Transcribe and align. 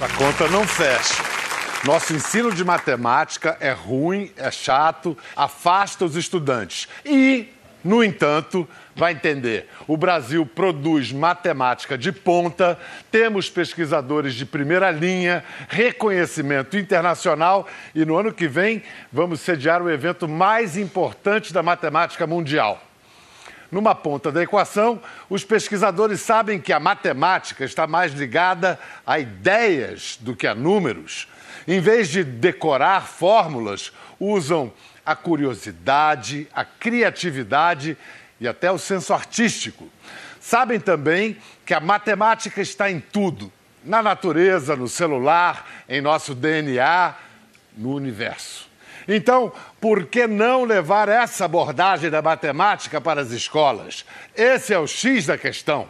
A 0.00 0.08
conta 0.10 0.46
não 0.46 0.64
fecha. 0.64 1.24
Nosso 1.84 2.14
ensino 2.14 2.54
de 2.54 2.64
matemática 2.64 3.56
é 3.58 3.72
ruim, 3.72 4.30
é 4.36 4.48
chato, 4.48 5.18
afasta 5.34 6.04
os 6.04 6.14
estudantes. 6.14 6.86
E, 7.04 7.48
no 7.82 8.04
entanto, 8.04 8.68
vai 8.94 9.10
entender, 9.10 9.68
o 9.88 9.96
Brasil 9.96 10.46
produz 10.46 11.10
matemática 11.10 11.98
de 11.98 12.12
ponta, 12.12 12.78
temos 13.10 13.50
pesquisadores 13.50 14.34
de 14.34 14.46
primeira 14.46 14.88
linha, 14.92 15.44
reconhecimento 15.68 16.78
internacional 16.78 17.66
e 17.92 18.04
no 18.04 18.16
ano 18.16 18.32
que 18.32 18.46
vem 18.46 18.84
vamos 19.12 19.40
sediar 19.40 19.82
o 19.82 19.90
evento 19.90 20.28
mais 20.28 20.76
importante 20.76 21.52
da 21.52 21.60
matemática 21.60 22.24
mundial. 22.24 22.87
Numa 23.70 23.94
ponta 23.94 24.32
da 24.32 24.42
equação, 24.42 25.00
os 25.28 25.44
pesquisadores 25.44 26.20
sabem 26.20 26.58
que 26.58 26.72
a 26.72 26.80
matemática 26.80 27.64
está 27.64 27.86
mais 27.86 28.12
ligada 28.12 28.78
a 29.06 29.18
ideias 29.18 30.18
do 30.20 30.34
que 30.34 30.46
a 30.46 30.54
números. 30.54 31.28
Em 31.66 31.80
vez 31.80 32.08
de 32.08 32.24
decorar 32.24 33.06
fórmulas, 33.06 33.92
usam 34.18 34.72
a 35.04 35.14
curiosidade, 35.14 36.48
a 36.54 36.64
criatividade 36.64 37.96
e 38.40 38.48
até 38.48 38.70
o 38.70 38.78
senso 38.78 39.12
artístico. 39.12 39.88
Sabem 40.40 40.80
também 40.80 41.36
que 41.66 41.74
a 41.74 41.80
matemática 41.80 42.62
está 42.62 42.90
em 42.90 43.00
tudo 43.00 43.52
na 43.84 44.02
natureza, 44.02 44.76
no 44.76 44.88
celular, 44.88 45.66
em 45.88 46.00
nosso 46.00 46.34
DNA, 46.34 47.14
no 47.76 47.94
universo. 47.94 48.67
Então, 49.08 49.50
por 49.80 50.04
que 50.04 50.26
não 50.26 50.64
levar 50.64 51.08
essa 51.08 51.46
abordagem 51.46 52.10
da 52.10 52.20
matemática 52.20 53.00
para 53.00 53.22
as 53.22 53.30
escolas? 53.30 54.04
Esse 54.36 54.74
é 54.74 54.78
o 54.78 54.86
X 54.86 55.24
da 55.24 55.38
questão. 55.38 55.88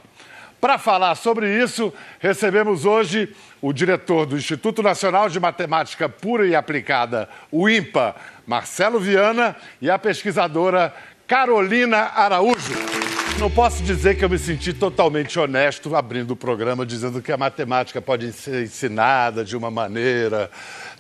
Para 0.60 0.78
falar 0.78 1.14
sobre 1.16 1.52
isso, 1.62 1.92
recebemos 2.20 2.84
hoje 2.84 3.34
o 3.60 3.72
diretor 3.72 4.24
do 4.24 4.36
Instituto 4.36 4.82
Nacional 4.82 5.28
de 5.28 5.40
Matemática 5.40 6.08
Pura 6.08 6.46
e 6.46 6.54
Aplicada, 6.54 7.28
o 7.50 7.68
INPA, 7.68 8.14
Marcelo 8.46 9.00
Viana, 9.00 9.56
e 9.80 9.90
a 9.90 9.98
pesquisadora 9.98 10.94
Carolina 11.26 12.12
Araújo. 12.14 13.07
Não 13.36 13.50
posso 13.50 13.82
dizer 13.82 14.16
que 14.16 14.24
eu 14.24 14.28
me 14.28 14.38
senti 14.38 14.72
totalmente 14.72 15.38
honesto 15.38 15.94
abrindo 15.94 16.32
o 16.32 16.36
programa, 16.36 16.84
dizendo 16.86 17.20
que 17.20 17.30
a 17.30 17.36
matemática 17.36 18.00
pode 18.00 18.32
ser 18.32 18.64
ensinada 18.64 19.44
de 19.44 19.56
uma 19.56 19.70
maneira 19.70 20.50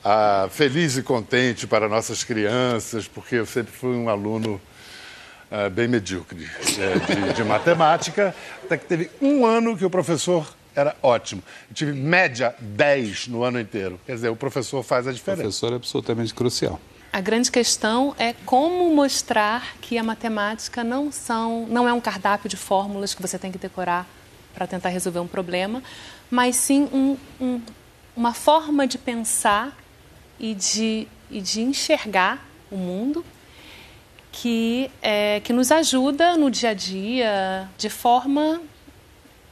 ah, 0.04 0.48
feliz 0.50 0.96
e 0.96 1.02
contente 1.02 1.66
para 1.66 1.88
nossas 1.88 2.24
crianças, 2.24 3.08
porque 3.08 3.36
eu 3.36 3.46
sempre 3.46 3.72
fui 3.72 3.96
um 3.96 4.08
aluno 4.08 4.60
ah, 5.50 5.68
bem 5.68 5.88
medíocre 5.88 6.48
é, 6.78 7.14
de, 7.14 7.34
de 7.34 7.44
matemática, 7.44 8.34
até 8.64 8.76
que 8.76 8.86
teve 8.86 9.10
um 9.20 9.46
ano 9.46 9.76
que 9.76 9.84
o 9.84 9.90
professor 9.90 10.46
era 10.74 10.94
ótimo. 11.02 11.42
Eu 11.68 11.74
tive 11.74 11.92
média 11.92 12.54
10 12.60 13.28
no 13.28 13.42
ano 13.42 13.58
inteiro. 13.58 13.98
Quer 14.06 14.14
dizer, 14.14 14.28
o 14.28 14.36
professor 14.36 14.82
faz 14.82 15.06
a 15.06 15.12
diferença. 15.12 15.40
O 15.40 15.44
professor 15.44 15.72
é 15.72 15.76
absolutamente 15.76 16.32
crucial. 16.32 16.80
A 17.12 17.20
grande 17.20 17.50
questão 17.50 18.14
é 18.18 18.34
como 18.44 18.94
mostrar 18.94 19.76
que 19.80 19.96
a 19.96 20.02
matemática 20.02 20.84
não, 20.84 21.10
são, 21.10 21.66
não 21.68 21.88
é 21.88 21.92
um 21.92 22.00
cardápio 22.00 22.48
de 22.48 22.56
fórmulas 22.56 23.14
que 23.14 23.22
você 23.22 23.38
tem 23.38 23.50
que 23.50 23.58
decorar 23.58 24.06
para 24.54 24.66
tentar 24.66 24.90
resolver 24.90 25.20
um 25.20 25.26
problema, 25.26 25.82
mas 26.30 26.56
sim 26.56 26.88
um, 26.92 27.16
um, 27.40 27.60
uma 28.14 28.34
forma 28.34 28.86
de 28.86 28.98
pensar 28.98 29.76
e 30.38 30.54
de, 30.54 31.08
e 31.30 31.40
de 31.40 31.62
enxergar 31.62 32.46
o 32.70 32.76
mundo 32.76 33.24
que, 34.30 34.90
é, 35.00 35.40
que 35.40 35.52
nos 35.52 35.72
ajuda 35.72 36.36
no 36.36 36.50
dia 36.50 36.70
a 36.70 36.74
dia 36.74 37.68
de 37.78 37.88
forma 37.88 38.60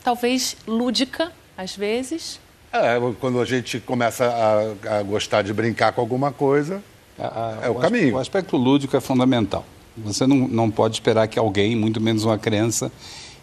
talvez 0.05 0.57
lúdica, 0.67 1.33
às 1.57 1.75
vezes. 1.75 2.39
É, 2.73 2.97
quando 3.19 3.41
a 3.41 3.45
gente 3.45 3.81
começa 3.81 4.27
a, 4.27 4.99
a 4.99 5.03
gostar 5.03 5.43
de 5.43 5.53
brincar 5.53 5.93
com 5.93 6.01
alguma 6.01 6.31
coisa, 6.31 6.83
é 7.19 7.69
o, 7.69 7.73
o 7.73 7.75
caminho. 7.77 8.15
O 8.15 8.19
aspecto 8.19 8.57
lúdico 8.57 8.97
é 8.97 9.01
fundamental. 9.01 9.65
Você 9.97 10.27
não, 10.27 10.49
não 10.49 10.71
pode 10.71 10.97
esperar 10.97 11.27
que 11.27 11.39
alguém, 11.39 11.75
muito 11.75 12.01
menos 12.01 12.25
uma 12.25 12.39
criança, 12.39 12.93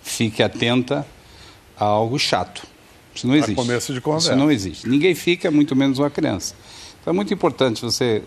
fique 0.03 0.43
atenta 0.43 1.05
a 1.77 1.85
algo 1.85 2.19
chato. 2.19 2.67
Isso 3.13 3.27
não 3.27 3.35
existe. 3.35 3.55
começo 3.55 3.93
de 3.93 4.01
conversa. 4.01 4.29
Isso 4.29 4.37
não 4.37 4.51
existe. 4.51 4.87
Ninguém 4.87 5.15
fica, 5.15 5.49
muito 5.49 5.75
menos 5.75 5.99
uma 5.99 6.09
criança. 6.09 6.55
Então 7.01 7.11
é 7.11 7.15
muito 7.15 7.33
importante 7.33 7.81
você 7.81 8.23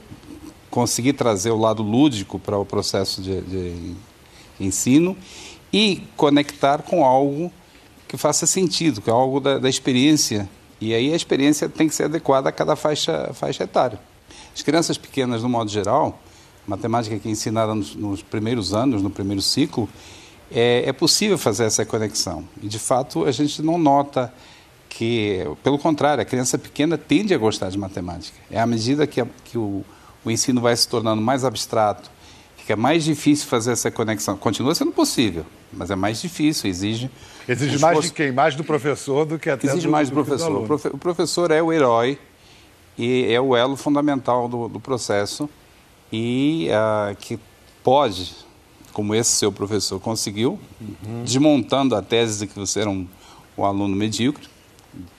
conseguir 0.71 1.15
trazer 1.15 1.51
o 1.51 1.59
lado 1.59 1.83
lúdico 1.83 2.39
para 2.39 2.59
o 2.59 2.65
processo 2.65 3.23
de, 3.23 3.41
de 3.41 3.95
ensino 4.61 5.17
e 5.73 6.03
conectar 6.17 6.83
com 6.83 7.05
algo 7.05 7.53
que 8.07 8.17
faça 8.17 8.47
sentido, 8.47 9.01
que 9.01 9.11
é 9.11 9.13
algo 9.13 9.41
da, 9.41 9.59
da, 9.59 9.69
experiência. 9.69 10.49
E 10.81 10.95
aí 10.95 11.13
a 11.13 11.17
experiência 11.17 11.69
tem 11.69 11.89
que 11.89 11.95
ser 11.95 12.05
adequada 12.05 12.49
a 12.49 12.53
cada 12.53 12.77
faixa, 12.77 13.31
faixa 13.33 13.65
etária. 13.65 13.99
As 14.57 14.63
crianças 14.63 14.97
pequenas, 14.97 15.43
no 15.43 15.51
modo 15.51 15.71
geral, 15.71 16.19
matemática 16.67 17.19
que 17.19 17.29
é 17.29 17.31
ensinada 17.31 17.75
nos, 17.75 17.95
nos 17.95 18.23
primeiros 18.23 18.73
anos, 18.73 19.03
no 19.03 19.11
primeiro 19.11 19.43
ciclo, 19.43 19.87
é, 20.51 20.85
é, 20.87 20.93
possível 20.95 21.37
fazer 21.37 21.65
essa 21.65 21.85
conexão. 21.85 22.43
E, 22.63 22.67
de 22.67 22.79
fato, 22.79 23.27
a 23.27 23.31
gente 23.31 23.61
não 23.61 23.77
nota 23.77 24.33
que, 24.89 25.47
pelo 25.63 25.79
contrário, 25.79 26.23
a 26.23 26.25
criança 26.25 26.57
pequena 26.57 26.97
tende 26.97 27.35
a 27.35 27.39
gostar 27.39 27.69
de 27.69 27.77
matemática. 27.77 28.39
É 28.51 28.59
à 28.59 28.67
medida 28.67 29.07
que, 29.07 29.21
a, 29.21 29.27
que 29.45 29.59
o, 29.59 29.85
o 30.25 30.31
ensino 30.31 30.59
vai 30.59 30.75
se 30.75 30.89
tornando 30.89 31.21
mais 31.21 31.45
abstrato, 31.45 32.11
fica 32.57 32.75
mais 32.77 33.05
difícil 33.05 33.47
fazer 33.47 33.73
essa 33.73 33.91
conexão. 33.91 34.39
Continua 34.39 34.75
sendo 34.75 34.91
possível, 34.91 35.45
mas 35.71 35.91
é 35.91 35.95
mais 35.95 36.23
difícil, 36.23 36.71
exige 36.71 37.11
Exige 37.47 37.79
mais 37.79 38.01
de 38.01 38.11
quem? 38.11 38.33
Mais 38.33 38.55
do 38.55 38.65
professor 38.65 39.27
do 39.27 39.39
que 39.39 39.51
até 39.51 39.67
Exige 39.67 39.87
do, 39.87 39.93
mais 39.93 40.09
do, 40.09 40.15
do 40.15 40.25
professor. 40.25 40.95
O 40.95 40.99
professor 40.99 41.51
é 41.51 41.63
o 41.63 41.71
herói 41.71 42.19
e 42.99 43.33
é 43.33 43.41
o 43.41 43.55
elo 43.57 43.77
fundamental 43.77 44.49
do, 44.49 44.69
do 44.69 44.81
processo 44.81 45.49
e 46.13 46.69
uh, 46.71 47.15
que 47.17 47.39
pode, 47.83 48.35
como 48.93 49.15
esse 49.15 49.33
seu 49.33 49.53
professor 49.53 50.01
conseguiu, 50.01 50.59
uhum. 50.81 51.23
desmontando 51.25 51.95
a 51.95 52.03
tese 52.03 52.41
de 52.41 52.47
que 52.47 52.59
você 52.59 52.81
era 52.81 52.91
um, 52.91 53.07
um 53.57 53.65
aluno 53.65 53.95
medíocre, 53.95 54.49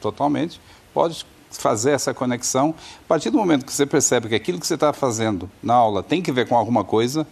totalmente, 0.02 0.60
pode 0.94 1.26
fazer 1.52 1.92
essa 1.92 2.14
conexão. 2.14 2.74
A 3.06 3.08
partir 3.08 3.30
do 3.30 3.38
momento 3.38 3.66
que 3.66 3.74
você 3.74 3.86
percebe 3.86 4.30
que 4.30 4.36
aquilo 4.36 4.60
que 4.60 4.68
você 4.68 4.74
está 4.74 4.92
fazendo 4.94 5.50
na 5.62 5.74
aula 5.74 6.04
tem 6.04 6.22
que 6.22 6.32
ver 6.32 6.48
com 6.48 6.56
alguma 6.56 6.84
coisa, 6.84 7.28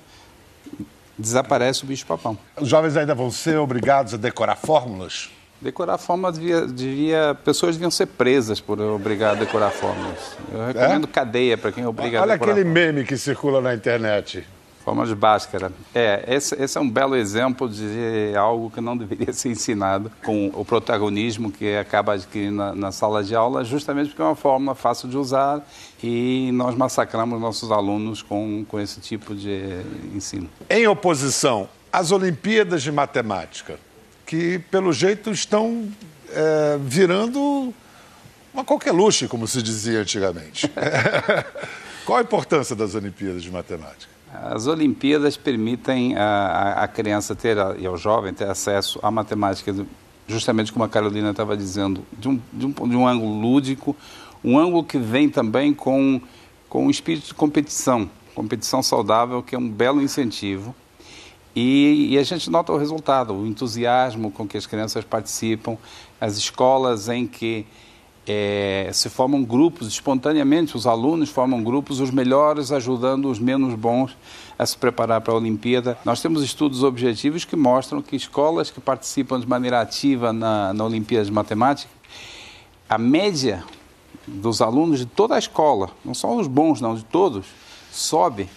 desaparece 1.17 1.83
o 1.83 1.87
bicho-papão. 1.87 2.37
Os 2.59 2.67
jovens 2.67 2.95
ainda 2.97 3.15
vão 3.15 3.31
ser 3.31 3.57
obrigados 3.57 4.13
a 4.13 4.17
decorar 4.17 4.55
fórmulas? 4.55 5.29
Decorar 5.61 5.97
fórmulas 5.97 6.37
devia, 6.37 6.67
devia, 6.67 7.37
pessoas 7.43 7.75
deviam 7.75 7.89
ser 7.89 8.07
presas 8.07 8.59
por 8.59 8.79
obrigar 8.79 9.31
a 9.31 9.35
decorar 9.35 9.71
fórmulas. 9.71 10.37
Eu 10.53 10.67
recomendo 10.67 11.05
é? 11.05 11.11
cadeia 11.11 11.57
para 11.57 11.71
quem 11.71 11.85
obriga 11.85 12.21
Olha 12.21 12.33
a 12.33 12.35
decorar 12.35 12.51
aquele 12.51 12.65
fórmulas. 12.65 12.93
meme 12.93 13.05
que 13.05 13.17
circula 13.17 13.61
na 13.61 13.73
internet. 13.73 14.45
Forma 14.85 15.03
de 15.07 15.15
Bhaskara. 15.15 15.71
É, 15.95 16.23
esse, 16.27 16.53
esse, 16.61 16.77
é 16.77 16.81
um 16.81 16.87
belo 16.87 17.15
exemplo 17.15 17.67
de 17.67 18.33
algo 18.37 18.69
que 18.69 18.79
não 18.79 18.95
deveria 18.95 19.33
ser 19.33 19.49
ensinado 19.49 20.11
com 20.23 20.51
o 20.53 20.63
protagonismo 20.63 21.51
que 21.51 21.75
acaba 21.75 22.13
adquirindo 22.13 22.57
na, 22.57 22.75
na, 22.75 22.91
sala 22.91 23.23
de 23.23 23.35
aula, 23.35 23.63
justamente 23.63 24.09
porque 24.09 24.21
é 24.21 24.25
uma 24.25 24.35
fórmula 24.35 24.75
fácil 24.75 25.09
de 25.09 25.17
usar 25.17 25.67
e 26.03 26.51
nós 26.53 26.75
massacramos 26.75 27.41
nossos 27.41 27.71
alunos 27.71 28.21
com, 28.21 28.63
com 28.67 28.79
esse 28.79 28.99
tipo 29.01 29.33
de 29.33 29.81
ensino. 30.13 30.47
Em 30.69 30.85
oposição 30.85 31.67
às 31.91 32.11
Olimpíadas 32.11 32.83
de 32.83 32.91
Matemática, 32.91 33.79
que 34.25 34.59
pelo 34.71 34.91
jeito 34.91 35.31
estão 35.31 35.87
é, 36.31 36.77
virando 36.81 37.73
uma 38.53 38.63
coqueluche, 38.63 39.27
como 39.27 39.47
se 39.47 39.61
dizia 39.61 39.99
antigamente. 39.99 40.69
Qual 42.05 42.19
a 42.19 42.21
importância 42.21 42.75
das 42.75 42.95
Olimpíadas 42.95 43.43
de 43.43 43.51
Matemática? 43.51 44.13
As 44.33 44.67
Olimpíadas 44.67 45.37
permitem 45.37 46.15
a, 46.17 46.83
a 46.83 46.87
criança 46.87 47.35
ter, 47.35 47.57
e 47.79 47.85
ao 47.85 47.97
jovem 47.97 48.33
ter 48.33 48.47
acesso 48.49 48.99
à 49.01 49.09
matemática, 49.09 49.73
justamente 50.27 50.71
como 50.71 50.83
a 50.83 50.89
Carolina 50.89 51.31
estava 51.31 51.55
dizendo, 51.55 52.05
de 52.17 52.27
um, 52.27 52.41
de, 52.51 52.65
um, 52.65 52.71
de 52.71 52.95
um 52.95 53.07
ângulo 53.07 53.39
lúdico, 53.39 53.95
um 54.43 54.57
ângulo 54.59 54.83
que 54.83 54.97
vem 54.97 55.29
também 55.29 55.73
com, 55.73 56.21
com 56.69 56.85
um 56.85 56.89
espírito 56.89 57.27
de 57.27 57.33
competição, 57.33 58.09
competição 58.33 58.83
saudável, 58.83 59.41
que 59.41 59.55
é 59.55 59.57
um 59.57 59.69
belo 59.69 60.01
incentivo. 60.01 60.75
E, 61.55 62.09
e, 62.11 62.17
a 62.17 62.23
gente 62.23 62.49
nota 62.49 62.73
o 62.73 62.77
resultado, 62.77 63.33
o 63.33 63.47
entusiasmo 63.47 64.29
com 64.29 64.45
que 64.45 64.57
as 64.57 64.65
crianças 64.65 65.05
participam, 65.05 65.77
as 66.19 66.35
escolas 66.35 67.07
em 67.07 67.25
que 67.25 67.65
é, 68.27 68.89
se 68.91 69.09
formam 69.09 69.41
grupos, 69.41 69.87
espontaneamente 69.87 70.75
os 70.75 70.85
alunos 70.85 71.29
formam 71.29 71.63
grupos, 71.63 72.01
os 72.01 72.11
melhores 72.11 72.73
ajudando 72.73 73.29
os 73.29 73.39
menos 73.39 73.73
bons 73.73 74.17
a 74.59 74.65
se 74.65 74.77
preparar 74.77 75.21
para 75.21 75.33
a 75.33 75.37
Olimpíada. 75.37 75.97
Nós 76.03 76.21
temos 76.21 76.43
estudos 76.43 76.83
objetivos 76.83 77.45
que 77.45 77.55
mostram 77.55 78.01
que 78.01 78.17
escolas 78.17 78.69
que 78.69 78.81
participam 78.81 79.39
de 79.39 79.47
maneira 79.47 79.79
ativa 79.79 80.33
na, 80.33 80.73
na 80.73 80.83
Olimpíada 80.83 81.23
de 81.23 81.31
Matemática, 81.31 81.89
a 82.89 82.97
média 82.97 83.63
dos 84.27 84.61
alunos 84.61 84.99
de 84.99 85.05
toda 85.05 85.35
a 85.35 85.39
escola, 85.39 85.89
não 86.03 86.13
só 86.13 86.35
os 86.35 86.47
bons, 86.47 86.81
não, 86.81 86.95
de 86.95 87.05
todos, 87.05 87.45
sobe 87.91 88.49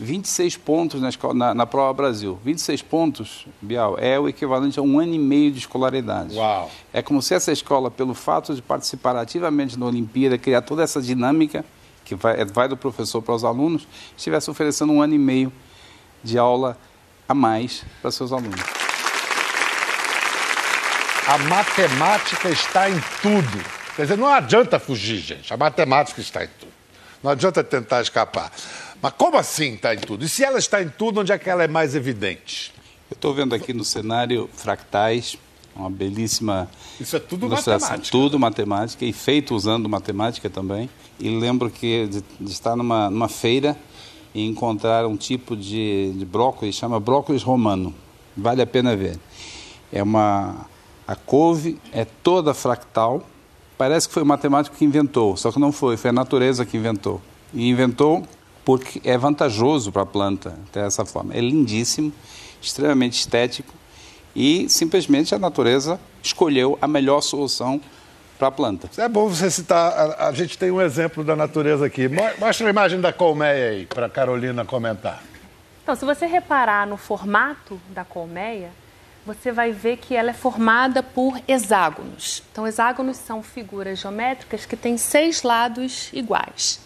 26 0.00 0.56
pontos 0.56 1.00
na, 1.00 1.10
escola, 1.10 1.34
na, 1.34 1.54
na, 1.54 1.66
prova 1.66 1.92
Brasil. 1.92 2.38
26 2.42 2.80
pontos, 2.82 3.46
Bial, 3.60 3.96
é 3.98 4.18
o 4.18 4.28
equivalente 4.28 4.78
a 4.78 4.82
um 4.82 4.98
ano 4.98 5.14
e 5.14 5.18
meio 5.18 5.52
de 5.52 5.58
escolaridade. 5.58 6.34
Uau. 6.34 6.70
É 6.90 7.02
como 7.02 7.20
se 7.20 7.34
essa 7.34 7.52
escola, 7.52 7.90
pelo 7.90 8.14
fato 8.14 8.54
de 8.54 8.62
participar 8.62 9.14
ativamente 9.16 9.78
na 9.78 9.84
Olimpíada, 9.84 10.38
criar 10.38 10.62
toda 10.62 10.82
essa 10.82 11.02
dinâmica 11.02 11.64
que 12.02 12.14
vai, 12.14 12.42
vai 12.46 12.66
do 12.66 12.78
professor 12.78 13.20
para 13.20 13.34
os 13.34 13.44
alunos, 13.44 13.86
estivesse 14.16 14.50
oferecendo 14.50 14.90
um 14.90 15.02
ano 15.02 15.14
e 15.14 15.18
meio 15.18 15.52
de 16.24 16.38
aula 16.38 16.78
a 17.28 17.34
mais 17.34 17.84
para 18.00 18.10
seus 18.10 18.32
alunos. 18.32 18.60
A 21.26 21.38
matemática 21.38 22.48
está 22.48 22.88
em 22.88 22.98
tudo. 23.20 23.64
Quer 23.94 24.02
dizer, 24.02 24.16
não 24.16 24.28
adianta 24.28 24.78
fugir, 24.78 25.18
gente. 25.18 25.52
A 25.52 25.58
matemática 25.58 26.22
está 26.22 26.42
em 26.42 26.48
tudo. 26.58 26.72
Não 27.22 27.30
adianta 27.30 27.62
tentar 27.62 28.00
escapar. 28.00 28.50
Mas 29.02 29.12
como 29.16 29.36
assim 29.36 29.74
está 29.74 29.94
em 29.94 29.98
tudo? 29.98 30.24
E 30.24 30.28
se 30.28 30.44
ela 30.44 30.58
está 30.58 30.82
em 30.82 30.88
tudo, 30.88 31.20
onde 31.20 31.32
é 31.32 31.38
que 31.38 31.48
ela 31.48 31.62
é 31.62 31.68
mais 31.68 31.94
evidente? 31.94 32.72
Eu 33.10 33.14
estou 33.14 33.34
vendo 33.34 33.54
aqui 33.54 33.72
no 33.72 33.84
cenário 33.84 34.48
fractais, 34.52 35.38
uma 35.74 35.90
belíssima. 35.90 36.68
Isso 37.00 37.16
é 37.16 37.18
tudo 37.18 37.48
matemática. 37.48 38.10
Tudo 38.10 38.38
matemática 38.38 39.04
e 39.04 39.12
feito 39.12 39.54
usando 39.54 39.88
matemática 39.88 40.50
também. 40.50 40.90
E 41.18 41.28
lembro 41.28 41.70
que 41.70 42.06
de, 42.06 42.22
de 42.38 42.52
estar 42.52 42.76
numa, 42.76 43.10
numa 43.10 43.28
feira 43.28 43.76
e 44.34 44.46
encontrar 44.46 45.06
um 45.06 45.16
tipo 45.16 45.56
de, 45.56 46.12
de 46.16 46.24
brócolis, 46.24 46.74
chama 46.74 47.00
brócolis 47.00 47.42
romano. 47.42 47.94
Vale 48.36 48.62
a 48.62 48.66
pena 48.66 48.94
ver. 48.94 49.18
É 49.92 50.02
uma 50.02 50.66
a 51.06 51.16
couve 51.16 51.80
é 51.92 52.04
toda 52.04 52.54
fractal. 52.54 53.24
Parece 53.76 54.06
que 54.06 54.14
foi 54.14 54.22
o 54.22 54.26
matemático 54.26 54.76
que 54.76 54.84
inventou, 54.84 55.36
só 55.36 55.50
que 55.50 55.58
não 55.58 55.72
foi, 55.72 55.96
foi 55.96 56.10
a 56.10 56.12
natureza 56.12 56.66
que 56.66 56.76
inventou. 56.76 57.20
E 57.52 57.68
inventou 57.68 58.24
porque 58.64 59.00
é 59.04 59.16
vantajoso 59.16 59.90
para 59.90 60.02
a 60.02 60.06
planta 60.06 60.58
ter 60.72 60.80
essa 60.80 61.04
forma. 61.04 61.34
É 61.34 61.40
lindíssimo, 61.40 62.12
extremamente 62.60 63.18
estético 63.18 63.74
e 64.34 64.68
simplesmente 64.68 65.34
a 65.34 65.38
natureza 65.38 65.98
escolheu 66.22 66.78
a 66.80 66.86
melhor 66.86 67.20
solução 67.20 67.80
para 68.38 68.48
a 68.48 68.50
planta. 68.50 68.88
É 68.96 69.08
bom 69.08 69.28
você 69.28 69.50
citar, 69.50 69.92
a, 69.92 70.28
a, 70.28 70.32
gente 70.32 70.56
tem 70.56 70.70
um 70.70 70.80
exemplo 70.80 71.22
da 71.22 71.36
natureza 71.36 71.84
aqui. 71.86 72.08
Mostra 72.38 72.66
a 72.66 72.70
imagem 72.70 73.00
da 73.00 73.12
colmeia 73.12 73.70
aí 73.70 73.86
para 73.86 74.06
a 74.06 74.08
Carolina 74.08 74.64
comentar. 74.64 75.22
Então, 75.82 75.94
se 75.94 76.04
você 76.04 76.26
reparar 76.26 76.86
no 76.86 76.96
formato 76.96 77.80
da 77.90 78.04
colmeia, 78.04 78.70
você 79.26 79.52
vai 79.52 79.72
ver 79.72 79.98
que 79.98 80.14
ela 80.14 80.30
é 80.30 80.34
formada 80.34 81.02
por 81.02 81.38
hexágonos. 81.46 82.42
Então, 82.50 82.66
hexágonos 82.66 83.18
são 83.18 83.42
figuras 83.42 83.98
geométricas 83.98 84.64
que 84.64 84.76
têm 84.76 84.96
seis 84.96 85.42
lados 85.42 86.08
iguais. 86.12 86.80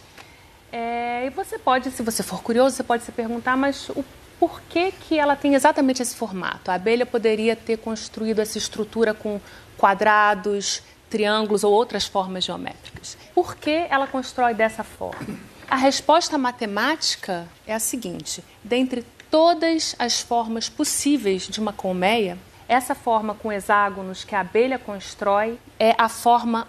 É, 0.76 1.26
e 1.26 1.30
você 1.30 1.56
pode, 1.56 1.88
se 1.92 2.02
você 2.02 2.20
for 2.24 2.42
curioso, 2.42 2.74
você 2.74 2.82
pode 2.82 3.04
se 3.04 3.12
perguntar, 3.12 3.56
mas 3.56 3.88
o 3.90 4.04
por 4.40 4.60
que, 4.62 4.90
que 4.90 5.16
ela 5.16 5.36
tem 5.36 5.54
exatamente 5.54 6.02
esse 6.02 6.16
formato? 6.16 6.68
A 6.68 6.74
abelha 6.74 7.06
poderia 7.06 7.54
ter 7.54 7.76
construído 7.78 8.40
essa 8.40 8.58
estrutura 8.58 9.14
com 9.14 9.40
quadrados, 9.78 10.82
triângulos 11.08 11.62
ou 11.62 11.72
outras 11.72 12.04
formas 12.04 12.42
geométricas. 12.42 13.16
Por 13.32 13.54
que 13.54 13.86
ela 13.88 14.08
constrói 14.08 14.52
dessa 14.52 14.82
forma? 14.82 15.38
A 15.70 15.76
resposta 15.76 16.36
matemática 16.36 17.46
é 17.64 17.72
a 17.72 17.78
seguinte: 17.78 18.44
dentre 18.62 19.06
todas 19.30 19.94
as 19.96 20.20
formas 20.20 20.68
possíveis 20.68 21.46
de 21.46 21.60
uma 21.60 21.72
colmeia, 21.72 22.36
essa 22.68 22.96
forma 22.96 23.34
com 23.34 23.52
hexágonos 23.52 24.24
que 24.24 24.34
a 24.34 24.40
abelha 24.40 24.78
constrói 24.78 25.58
é 25.78 25.94
a 25.96 26.08
forma 26.08 26.66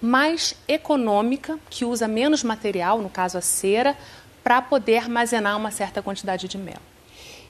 mais 0.00 0.54
econômica, 0.68 1.58
que 1.70 1.84
usa 1.84 2.06
menos 2.06 2.42
material, 2.42 3.00
no 3.00 3.08
caso 3.08 3.38
a 3.38 3.40
cera, 3.40 3.96
para 4.42 4.62
poder 4.62 4.98
armazenar 4.98 5.56
uma 5.56 5.70
certa 5.70 6.02
quantidade 6.02 6.46
de 6.48 6.58
mel. 6.58 6.80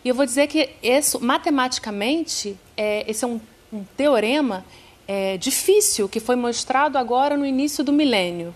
E 0.05 0.09
eu 0.09 0.15
vou 0.15 0.25
dizer 0.25 0.47
que 0.47 0.71
isso, 0.83 1.21
matematicamente, 1.21 2.57
é, 2.77 3.05
esse 3.11 3.25
é 3.25 3.29
um, 3.29 3.41
um 3.73 3.85
teorema 3.97 4.65
é, 5.07 5.37
difícil 5.37 6.09
que 6.09 6.21
foi 6.21 6.37
mostrado 6.37 6.97
agora 6.97 7.37
no 7.37 7.45
início 7.45 7.83
do 7.83 7.93
milênio. 7.93 8.55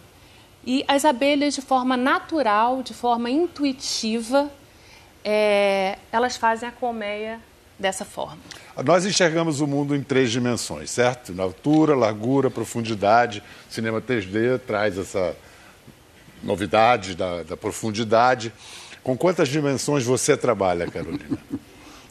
E 0.65 0.85
as 0.87 1.05
abelhas, 1.05 1.55
de 1.55 1.63
forma 1.63 1.97
natural, 1.97 2.83
de 2.83 2.95
forma 2.95 3.31
intuitiva, 3.31 4.51
é, 5.25 5.99
elas 6.13 6.37
fazem 6.37 6.69
a 6.69 6.73
colmeia 6.73 7.41
dessa 7.81 8.05
forma. 8.05 8.39
Nós 8.85 9.07
enxergamos 9.07 9.61
o 9.61 9.67
mundo 9.67 9.97
em 9.97 10.03
três 10.03 10.31
dimensões, 10.31 10.91
certo? 10.91 11.33
Na 11.33 11.43
altura, 11.43 11.97
largura, 11.97 12.51
profundidade. 12.51 13.43
O 13.69 13.73
cinema 13.73 14.01
3D 14.01 14.61
traz 14.67 14.99
essa 14.99 15.35
novidade 16.43 17.15
da, 17.15 17.43
da 17.43 17.57
profundidade. 17.57 18.53
Com 19.03 19.17
quantas 19.17 19.49
dimensões 19.49 20.05
você 20.05 20.37
trabalha, 20.37 20.87
Carolina? 20.87 21.39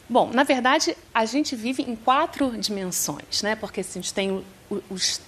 Bom, 0.08 0.30
na 0.34 0.42
verdade, 0.42 0.96
a 1.14 1.24
gente 1.24 1.54
vive 1.54 1.84
em 1.84 1.94
quatro 1.94 2.58
dimensões, 2.58 3.42
né? 3.42 3.54
Porque 3.54 3.80
assim, 3.80 4.00
a 4.00 4.02
gente 4.02 4.12
tem 4.12 4.44
os 4.90 5.20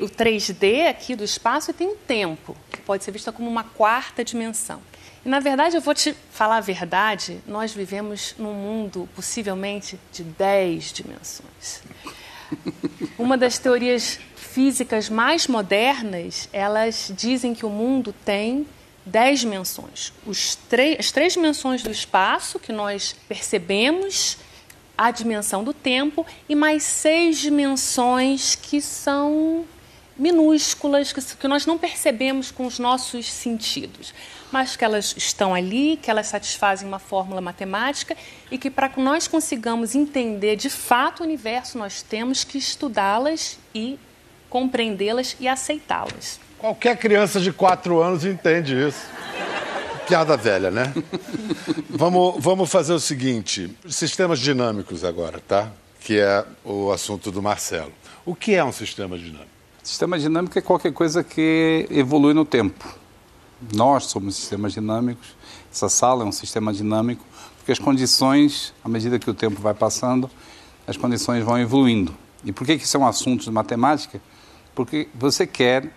o 0.00 0.08
3D 0.08 0.88
aqui 0.88 1.14
do 1.14 1.24
espaço 1.24 1.70
e 1.70 1.74
tem 1.74 1.88
o 1.88 1.96
tempo, 1.96 2.56
que 2.70 2.80
pode 2.80 3.04
ser 3.04 3.10
vista 3.10 3.32
como 3.32 3.48
uma 3.48 3.64
quarta 3.64 4.24
dimensão. 4.24 4.80
E, 5.24 5.28
na 5.28 5.40
verdade, 5.40 5.76
eu 5.76 5.80
vou 5.80 5.94
te 5.94 6.14
falar 6.32 6.56
a 6.56 6.60
verdade, 6.60 7.40
nós 7.46 7.72
vivemos 7.72 8.34
num 8.38 8.54
mundo, 8.54 9.08
possivelmente, 9.14 9.98
de 10.12 10.22
10 10.22 10.92
dimensões. 10.92 11.82
Uma 13.18 13.36
das 13.36 13.58
teorias 13.58 14.18
físicas 14.34 15.08
mais 15.08 15.46
modernas, 15.46 16.48
elas 16.52 17.12
dizem 17.14 17.54
que 17.54 17.66
o 17.66 17.70
mundo 17.70 18.14
tem 18.24 18.66
10 19.04 19.40
dimensões. 19.40 20.12
as 20.98 21.10
três 21.12 21.32
dimensões 21.34 21.82
do 21.82 21.90
espaço, 21.90 22.58
que 22.58 22.72
nós 22.72 23.14
percebemos, 23.28 24.38
a 25.00 25.10
dimensão 25.10 25.64
do 25.64 25.72
tempo, 25.72 26.26
e 26.48 26.54
mais 26.54 26.82
seis 26.82 27.38
dimensões 27.38 28.54
que 28.54 28.80
são 28.82 29.64
minúsculas, 30.16 31.12
que, 31.12 31.22
que 31.22 31.48
nós 31.48 31.64
não 31.64 31.78
percebemos 31.78 32.50
com 32.50 32.66
os 32.66 32.78
nossos 32.78 33.30
sentidos 33.30 34.12
mas 34.52 34.74
que 34.76 34.84
elas 34.84 35.14
estão 35.16 35.54
ali, 35.54 35.96
que 35.96 36.10
elas 36.10 36.26
satisfazem 36.26 36.86
uma 36.86 36.98
fórmula 36.98 37.40
matemática 37.40 38.16
e 38.50 38.58
que 38.58 38.70
para 38.70 38.88
que 38.88 39.00
nós 39.00 39.28
consigamos 39.28 39.94
entender 39.94 40.56
de 40.56 40.68
fato 40.68 41.20
o 41.20 41.22
universo, 41.22 41.78
nós 41.78 42.02
temos 42.02 42.42
que 42.42 42.58
estudá-las 42.58 43.58
e 43.74 43.98
compreendê-las 44.48 45.36
e 45.38 45.46
aceitá-las. 45.46 46.40
Qualquer 46.58 46.96
criança 46.96 47.40
de 47.40 47.52
4 47.52 48.02
anos 48.02 48.24
entende 48.24 48.74
isso. 48.74 49.06
Piada 50.10 50.36
velha, 50.36 50.72
né? 50.72 50.92
vamos, 51.88 52.42
vamos 52.42 52.68
fazer 52.68 52.92
o 52.92 52.98
seguinte: 52.98 53.70
sistemas 53.88 54.40
dinâmicos 54.40 55.04
agora, 55.04 55.38
tá? 55.38 55.70
Que 56.00 56.18
é 56.18 56.44
o 56.64 56.90
assunto 56.90 57.30
do 57.30 57.40
Marcelo. 57.40 57.92
O 58.26 58.34
que 58.34 58.56
é 58.56 58.64
um 58.64 58.72
sistema 58.72 59.16
dinâmico? 59.16 59.46
Sistema 59.84 60.18
dinâmico 60.18 60.58
é 60.58 60.62
qualquer 60.62 60.92
coisa 60.92 61.22
que 61.22 61.86
evolui 61.92 62.34
no 62.34 62.44
tempo. 62.44 62.92
Nós 63.72 64.06
somos 64.06 64.34
sistemas 64.34 64.72
dinâmicos, 64.72 65.28
essa 65.72 65.88
sala 65.88 66.24
é 66.24 66.26
um 66.26 66.32
sistema 66.32 66.72
dinâmico, 66.72 67.24
porque 67.58 67.70
as 67.70 67.78
condições, 67.78 68.74
à 68.84 68.88
medida 68.88 69.16
que 69.16 69.30
o 69.30 69.34
tempo 69.34 69.60
vai 69.60 69.74
passando, 69.74 70.28
as 70.88 70.96
condições 70.96 71.44
vão 71.44 71.56
evoluindo. 71.56 72.12
E 72.44 72.50
por 72.50 72.66
que 72.66 72.72
isso 72.72 72.96
é 72.96 72.98
um 72.98 73.06
assunto 73.06 73.44
de 73.44 73.50
matemática? 73.52 74.20
Porque 74.74 75.06
você 75.14 75.46
quer 75.46 75.88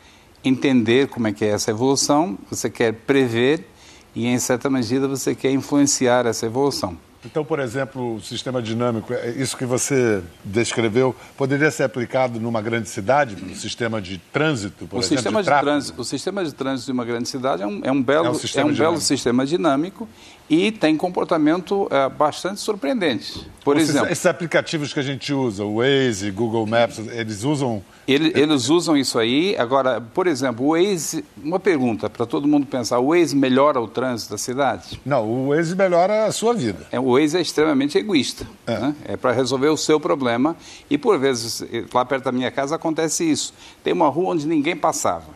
entender 0.43 1.07
como 1.07 1.27
é 1.27 1.33
que 1.33 1.43
é 1.43 1.47
essa 1.47 1.71
evolução, 1.71 2.37
você 2.51 2.69
quer 2.69 2.93
prever 2.93 3.72
e, 4.15 4.27
em 4.27 4.39
certa 4.39 4.69
medida, 4.69 5.07
você 5.07 5.33
quer 5.35 5.51
influenciar 5.51 6.25
essa 6.25 6.45
evolução. 6.45 6.97
Então, 7.25 7.45
por 7.45 7.59
exemplo, 7.59 8.15
o 8.15 8.21
sistema 8.21 8.61
dinâmico, 8.61 9.13
é, 9.13 9.29
isso 9.31 9.55
que 9.55 9.65
você 9.65 10.21
descreveu, 10.43 11.15
poderia 11.37 11.71
ser 11.71 11.83
aplicado 11.83 12.37
numa 12.39 12.61
grande 12.61 12.89
cidade, 12.89 13.41
no 13.41 13.55
sistema 13.55 14.01
de 14.01 14.17
trânsito, 14.17 14.85
por 14.85 14.97
o 14.97 14.99
exemplo, 14.99 15.17
sistema 15.17 15.41
de, 15.41 15.49
de 15.49 15.59
trânsito, 15.59 16.01
O 16.01 16.03
sistema 16.03 16.43
de 16.43 16.53
trânsito 16.53 16.85
de 16.87 16.91
uma 16.91 17.05
grande 17.05 17.29
cidade 17.29 17.63
é 17.63 17.67
um, 17.67 17.79
é 17.83 17.91
um 17.91 18.03
belo, 18.03 18.27
é 18.27 18.29
um, 18.29 18.33
sistema, 18.33 18.69
é 18.69 18.73
um 18.73 18.75
belo 18.75 18.99
sistema 18.99 19.45
dinâmico 19.45 20.07
e 20.49 20.71
tem 20.71 20.95
comportamento 20.97 21.87
é, 21.89 22.09
bastante 22.09 22.59
surpreendente. 22.59 23.49
Por 23.63 23.77
exemplo... 23.77 24.11
Esses 24.11 24.25
aplicativos 24.25 24.93
que 24.93 24.99
a 24.99 25.03
gente 25.03 25.33
usa, 25.33 25.63
o 25.63 25.77
Waze, 25.77 26.29
Google 26.31 26.65
Maps, 26.65 26.99
eles 26.99 27.43
usam 27.43 27.83
ele, 28.07 28.33
eles 28.35 28.69
usam 28.69 28.97
isso 28.97 29.17
aí. 29.17 29.55
Agora, 29.57 30.01
por 30.01 30.27
exemplo, 30.27 30.65
o 30.65 30.69
Waze, 30.71 31.23
uma 31.41 31.59
pergunta 31.59 32.09
para 32.09 32.25
todo 32.25 32.47
mundo 32.47 32.65
pensar: 32.65 32.99
o 32.99 33.09
Waze 33.09 33.35
melhora 33.35 33.79
o 33.79 33.87
trânsito 33.87 34.31
da 34.31 34.37
cidade? 34.37 34.99
Não, 35.05 35.25
o 35.25 35.49
Waze 35.49 35.75
melhora 35.75 36.25
a 36.25 36.31
sua 36.31 36.53
vida. 36.53 36.85
É, 36.91 36.99
o 36.99 37.13
Waze 37.17 37.37
é 37.37 37.41
extremamente 37.41 37.97
egoísta. 37.97 38.45
É, 38.67 38.77
né? 38.77 38.95
é 39.05 39.17
para 39.17 39.31
resolver 39.31 39.69
o 39.69 39.77
seu 39.77 39.99
problema. 39.99 40.55
E 40.89 40.97
por 40.97 41.17
vezes, 41.17 41.63
lá 41.93 42.03
perto 42.03 42.25
da 42.25 42.31
minha 42.31 42.51
casa 42.51 42.75
acontece 42.75 43.29
isso. 43.29 43.53
Tem 43.83 43.93
uma 43.93 44.09
rua 44.09 44.33
onde 44.33 44.45
ninguém 44.45 44.75
passava. 44.75 45.27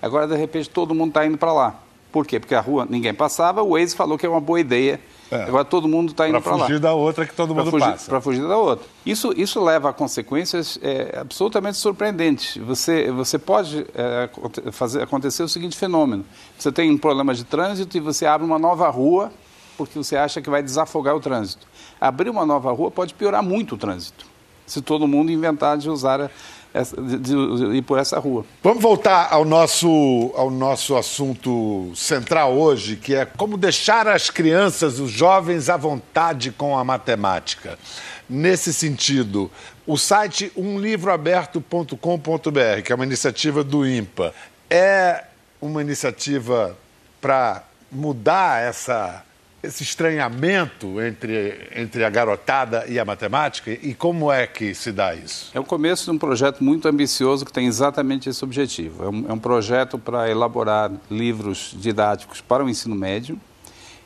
Agora, 0.00 0.28
de 0.28 0.36
repente, 0.36 0.70
todo 0.70 0.94
mundo 0.94 1.08
está 1.08 1.26
indo 1.26 1.36
para 1.36 1.52
lá. 1.52 1.82
Por 2.10 2.26
quê? 2.26 2.40
Porque 2.40 2.54
a 2.54 2.60
rua 2.60 2.86
ninguém 2.88 3.14
passava, 3.14 3.62
o 3.62 3.70
Waze 3.70 3.94
falou 3.94 4.16
que 4.16 4.24
é 4.24 4.28
uma 4.28 4.40
boa 4.40 4.60
ideia 4.60 5.00
é. 5.30 5.42
Agora 5.42 5.64
todo 5.64 5.86
mundo 5.86 6.10
está 6.12 6.28
indo 6.28 6.40
para 6.40 6.52
lá. 6.52 6.58
Para 6.58 6.66
fugir 6.66 6.80
da 6.80 6.94
outra 6.94 7.26
que 7.26 7.34
todo 7.34 7.54
mundo 7.54 7.70
fugir, 7.70 7.84
passa. 7.84 8.08
Para 8.08 8.20
fugir 8.20 8.48
da 8.48 8.56
outra. 8.56 8.86
Isso, 9.04 9.32
isso 9.36 9.62
leva 9.62 9.90
a 9.90 9.92
consequências 9.92 10.78
é, 10.82 11.18
absolutamente 11.20 11.76
surpreendentes. 11.76 12.56
Você, 12.64 13.10
você 13.10 13.38
pode 13.38 13.86
é, 13.94 14.30
fazer 14.72 15.02
acontecer 15.02 15.42
o 15.42 15.48
seguinte 15.48 15.76
fenômeno. 15.76 16.24
Você 16.58 16.72
tem 16.72 16.90
um 16.90 16.96
problema 16.96 17.34
de 17.34 17.44
trânsito 17.44 17.96
e 17.96 18.00
você 18.00 18.24
abre 18.24 18.46
uma 18.46 18.58
nova 18.58 18.88
rua 18.88 19.30
porque 19.76 19.96
você 19.96 20.16
acha 20.16 20.40
que 20.40 20.50
vai 20.50 20.62
desafogar 20.62 21.14
o 21.14 21.20
trânsito. 21.20 21.66
Abrir 22.00 22.30
uma 22.30 22.46
nova 22.46 22.72
rua 22.72 22.90
pode 22.90 23.14
piorar 23.14 23.42
muito 23.42 23.74
o 23.74 23.78
trânsito, 23.78 24.26
se 24.66 24.82
todo 24.82 25.06
mundo 25.06 25.30
inventar 25.30 25.78
de 25.78 25.88
usar 25.88 26.28
essa, 26.72 27.00
de, 27.00 27.18
de, 27.18 27.34
ir 27.76 27.82
por 27.82 27.98
essa 27.98 28.18
rua. 28.18 28.44
Vamos 28.62 28.82
voltar 28.82 29.28
ao 29.30 29.44
nosso, 29.44 30.32
ao 30.34 30.50
nosso 30.50 30.96
assunto 30.96 31.92
central 31.94 32.54
hoje, 32.54 32.96
que 32.96 33.14
é 33.14 33.24
como 33.24 33.56
deixar 33.56 34.06
as 34.06 34.30
crianças, 34.30 34.98
os 34.98 35.10
jovens 35.10 35.68
à 35.68 35.76
vontade 35.76 36.50
com 36.50 36.78
a 36.78 36.84
matemática. 36.84 37.78
Nesse 38.28 38.74
sentido, 38.74 39.50
o 39.86 39.96
site 39.96 40.52
umlivroaberto.com.br, 40.54 42.82
que 42.84 42.92
é 42.92 42.94
uma 42.94 43.06
iniciativa 43.06 43.64
do 43.64 43.86
IMPA, 43.86 44.34
é 44.68 45.24
uma 45.60 45.80
iniciativa 45.80 46.76
para 47.20 47.64
mudar 47.90 48.62
essa 48.62 49.24
esse 49.62 49.82
estranhamento 49.82 51.00
entre, 51.00 51.68
entre 51.74 52.04
a 52.04 52.10
garotada 52.10 52.86
e 52.86 52.98
a 52.98 53.04
matemática? 53.04 53.70
E 53.70 53.92
como 53.92 54.30
é 54.30 54.46
que 54.46 54.74
se 54.74 54.92
dá 54.92 55.14
isso? 55.14 55.50
É 55.52 55.58
o 55.58 55.64
começo 55.64 56.04
de 56.04 56.10
um 56.12 56.18
projeto 56.18 56.62
muito 56.62 56.86
ambicioso 56.86 57.44
que 57.44 57.52
tem 57.52 57.66
exatamente 57.66 58.28
esse 58.28 58.44
objetivo. 58.44 59.04
É 59.04 59.08
um, 59.08 59.26
é 59.30 59.32
um 59.32 59.38
projeto 59.38 59.98
para 59.98 60.30
elaborar 60.30 60.92
livros 61.10 61.74
didáticos 61.76 62.40
para 62.40 62.64
o 62.64 62.68
ensino 62.68 62.94
médio. 62.94 63.38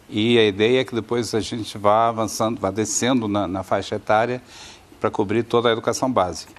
E 0.08 0.38
a 0.38 0.44
ideia 0.44 0.80
é 0.80 0.84
que 0.84 0.94
depois 0.94 1.34
a 1.34 1.40
gente 1.40 1.76
vá 1.78 2.08
avançando, 2.08 2.60
vá 2.60 2.70
descendo 2.70 3.28
na, 3.28 3.46
na 3.46 3.62
faixa 3.62 3.96
etária 3.96 4.42
para 5.00 5.10
cobrir 5.10 5.42
toda 5.42 5.68
a 5.68 5.72
educação 5.72 6.10
básica. 6.10 6.52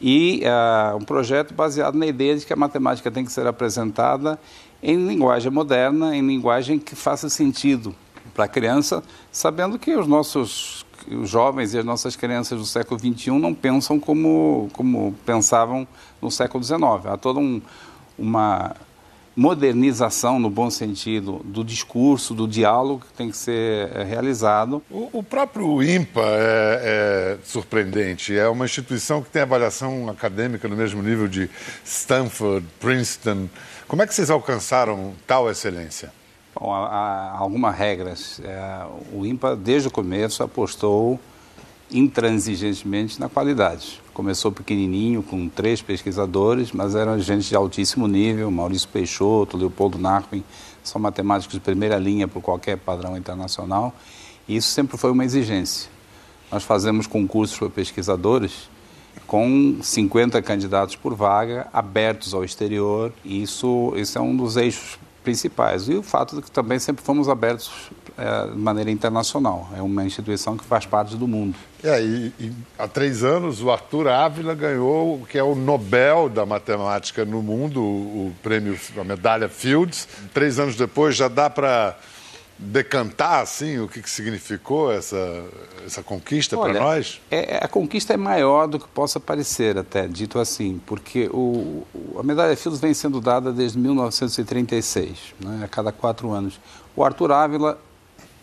E 0.00 0.42
uh, 0.44 0.96
um 0.96 1.04
projeto 1.04 1.52
baseado 1.52 1.94
na 1.94 2.06
ideia 2.06 2.36
de 2.36 2.46
que 2.46 2.52
a 2.52 2.56
matemática 2.56 3.10
tem 3.10 3.24
que 3.24 3.32
ser 3.32 3.46
apresentada 3.46 4.38
em 4.82 4.96
linguagem 5.06 5.50
moderna, 5.50 6.16
em 6.16 6.26
linguagem 6.26 6.78
que 6.78 6.96
faça 6.96 7.28
sentido 7.28 7.94
para 8.40 8.46
a 8.46 8.48
criança, 8.48 9.02
sabendo 9.30 9.78
que 9.78 9.94
os 9.94 10.06
nossos 10.06 10.86
os 11.10 11.28
jovens 11.28 11.72
e 11.72 11.78
as 11.78 11.84
nossas 11.84 12.14
crianças 12.14 12.58
do 12.58 12.64
século 12.66 13.00
XXI 13.00 13.30
não 13.38 13.54
pensam 13.54 13.98
como, 13.98 14.68
como 14.72 15.14
pensavam 15.24 15.88
no 16.20 16.30
século 16.30 16.62
XIX. 16.62 17.06
Há 17.06 17.16
toda 17.16 17.40
um, 17.40 17.60
uma 18.18 18.76
modernização, 19.34 20.38
no 20.38 20.50
bom 20.50 20.70
sentido, 20.70 21.40
do 21.44 21.64
discurso, 21.64 22.34
do 22.34 22.46
diálogo 22.46 23.04
que 23.06 23.14
tem 23.14 23.30
que 23.30 23.36
ser 23.36 23.90
eh, 23.94 24.04
realizado. 24.04 24.82
O, 24.90 25.08
o 25.12 25.22
próprio 25.22 25.82
IMPA 25.82 26.20
é, 26.20 26.80
é, 26.82 27.38
surpreendente. 27.44 28.38
É 28.38 28.46
uma 28.48 28.66
instituição 28.66 29.22
que 29.22 29.30
tem 29.30 29.42
avaliação 29.42 30.08
acadêmica 30.08 30.68
no 30.68 30.76
mesmo 30.76 31.02
nível 31.02 31.26
de 31.26 31.48
Stanford, 31.84 32.66
Princeton. 32.78 33.48
Como 33.88 34.02
é 34.02 34.06
que 34.06 34.14
vocês 34.14 34.30
alcançaram 34.30 35.14
tal 35.26 35.50
excelência? 35.50 36.19
Algumas 36.60 37.74
regras. 37.74 38.40
É, 38.44 38.86
o 39.12 39.24
IMPA, 39.24 39.56
desde 39.56 39.88
o 39.88 39.90
começo, 39.90 40.42
apostou 40.42 41.18
intransigentemente 41.90 43.18
na 43.18 43.28
qualidade. 43.28 44.00
Começou 44.12 44.52
pequenininho, 44.52 45.22
com 45.22 45.48
três 45.48 45.80
pesquisadores, 45.80 46.70
mas 46.72 46.94
eram 46.94 47.18
gente 47.18 47.48
de 47.48 47.56
altíssimo 47.56 48.06
nível, 48.06 48.50
Maurício 48.50 48.88
Peixoto, 48.88 49.56
Leopoldo 49.56 49.98
Narquin, 49.98 50.44
são 50.84 51.00
matemáticos 51.00 51.54
de 51.54 51.60
primeira 51.60 51.98
linha 51.98 52.28
por 52.28 52.42
qualquer 52.42 52.76
padrão 52.76 53.16
internacional, 53.16 53.94
e 54.46 54.56
isso 54.56 54.68
sempre 54.68 54.96
foi 54.96 55.10
uma 55.10 55.24
exigência. 55.24 55.90
Nós 56.50 56.62
fazemos 56.62 57.06
concursos 57.06 57.58
para 57.58 57.70
pesquisadores 57.70 58.68
com 59.26 59.78
50 59.82 60.40
candidatos 60.42 60.96
por 60.96 61.14
vaga, 61.14 61.68
abertos 61.72 62.34
ao 62.34 62.44
exterior, 62.44 63.12
e 63.24 63.42
isso, 63.42 63.92
isso 63.96 64.18
é 64.18 64.20
um 64.20 64.36
dos 64.36 64.56
eixos 64.56 64.98
principais. 65.22 65.88
E 65.88 65.94
o 65.94 66.02
fato 66.02 66.36
de 66.36 66.42
que 66.42 66.50
também 66.50 66.78
sempre 66.78 67.04
fomos 67.04 67.28
abertos 67.28 67.90
é, 68.16 68.50
de 68.50 68.58
maneira 68.58 68.90
internacional. 68.90 69.68
É 69.76 69.82
uma 69.82 70.04
instituição 70.04 70.56
que 70.56 70.64
faz 70.64 70.84
parte 70.84 71.16
do 71.16 71.26
mundo. 71.26 71.56
É, 71.82 72.02
e, 72.02 72.32
e, 72.38 72.52
há 72.78 72.86
três 72.86 73.24
anos 73.24 73.62
o 73.62 73.70
Arthur 73.70 74.08
Ávila 74.08 74.54
ganhou 74.54 75.22
o 75.22 75.26
que 75.26 75.38
é 75.38 75.42
o 75.42 75.54
Nobel 75.54 76.28
da 76.28 76.44
Matemática 76.44 77.24
no 77.24 77.42
mundo, 77.42 77.80
o, 77.80 78.32
prêmio, 78.42 78.78
a 78.98 79.04
medalha 79.04 79.48
Fields. 79.48 80.06
Três 80.34 80.58
anos 80.58 80.76
depois 80.76 81.16
já 81.16 81.28
dá 81.28 81.48
para 81.48 81.96
decantar 82.60 83.40
assim 83.40 83.78
o 83.78 83.88
que, 83.88 84.02
que 84.02 84.10
significou 84.10 84.92
essa, 84.92 85.44
essa 85.84 86.02
conquista 86.02 86.58
para 86.58 86.74
nós? 86.74 87.20
É, 87.30 87.56
é, 87.56 87.64
a 87.64 87.66
conquista 87.66 88.12
é 88.12 88.16
maior 88.18 88.66
do 88.66 88.78
que 88.78 88.86
possa 88.86 89.18
parecer, 89.18 89.78
até 89.78 90.06
dito 90.06 90.38
assim, 90.38 90.80
porque 90.84 91.28
o, 91.32 91.86
a 92.18 92.22
medalha 92.22 92.54
Fields 92.54 92.80
vem 92.80 92.92
sendo 92.92 93.18
dada 93.20 93.50
desde 93.50 93.78
1936, 93.78 95.34
né, 95.42 95.62
a 95.64 95.68
cada 95.68 95.90
quatro 95.90 96.30
anos. 96.32 96.60
O 96.94 97.02
Arthur 97.02 97.32
Ávila 97.32 97.78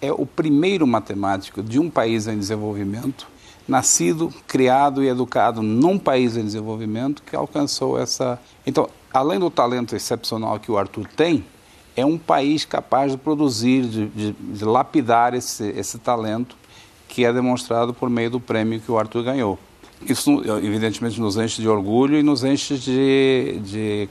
é 0.02 0.12
o 0.12 0.26
primeiro 0.26 0.88
matemático 0.88 1.62
de 1.62 1.80
um 1.80 1.90
país 1.90 2.26
em 2.28 2.40
desenvolvimento, 2.40 3.28
nascido, 3.68 4.34
criado 4.48 5.04
e 5.04 5.10
educado 5.10 5.62
num 5.62 6.00
país 6.00 6.36
em 6.36 6.44
desenvolvimento, 6.44 7.22
que 7.22 7.36
alcançou 7.36 8.00
essa. 8.00 8.40
Então, 8.66 8.90
além 9.14 9.40
do 9.40 9.52
talento 9.52 9.96
excepcional 9.96 10.60
que 10.60 10.72
o 10.72 10.78
Arthur 10.78 11.08
tem, 11.16 11.46
é 11.98 12.06
um 12.06 12.18
país 12.18 12.64
capaz 12.64 13.12
de 13.12 13.18
produzir, 13.18 13.82
de, 13.82 14.06
de, 14.06 14.32
de 14.32 14.64
lapidar 14.64 15.34
esse, 15.34 15.68
esse 15.70 15.98
talento 15.98 16.56
que 17.10 17.26
é 17.26 17.34
demonstrado 17.34 17.92
por 17.94 18.08
meio 18.08 18.30
do 18.30 18.40
prêmio 18.40 18.80
que 18.80 18.92
o 18.92 19.00
Arthur 19.00 19.24
ganhou. 19.24 19.58
Isso, 20.08 20.44
evidentemente, 20.64 21.20
nos 21.20 21.38
enche 21.38 21.60
de 21.60 21.68
orgulho 21.68 22.20
e 22.20 22.22
nos 22.22 22.44
enche 22.44 22.78
de, 22.78 23.60
de. 23.64 24.10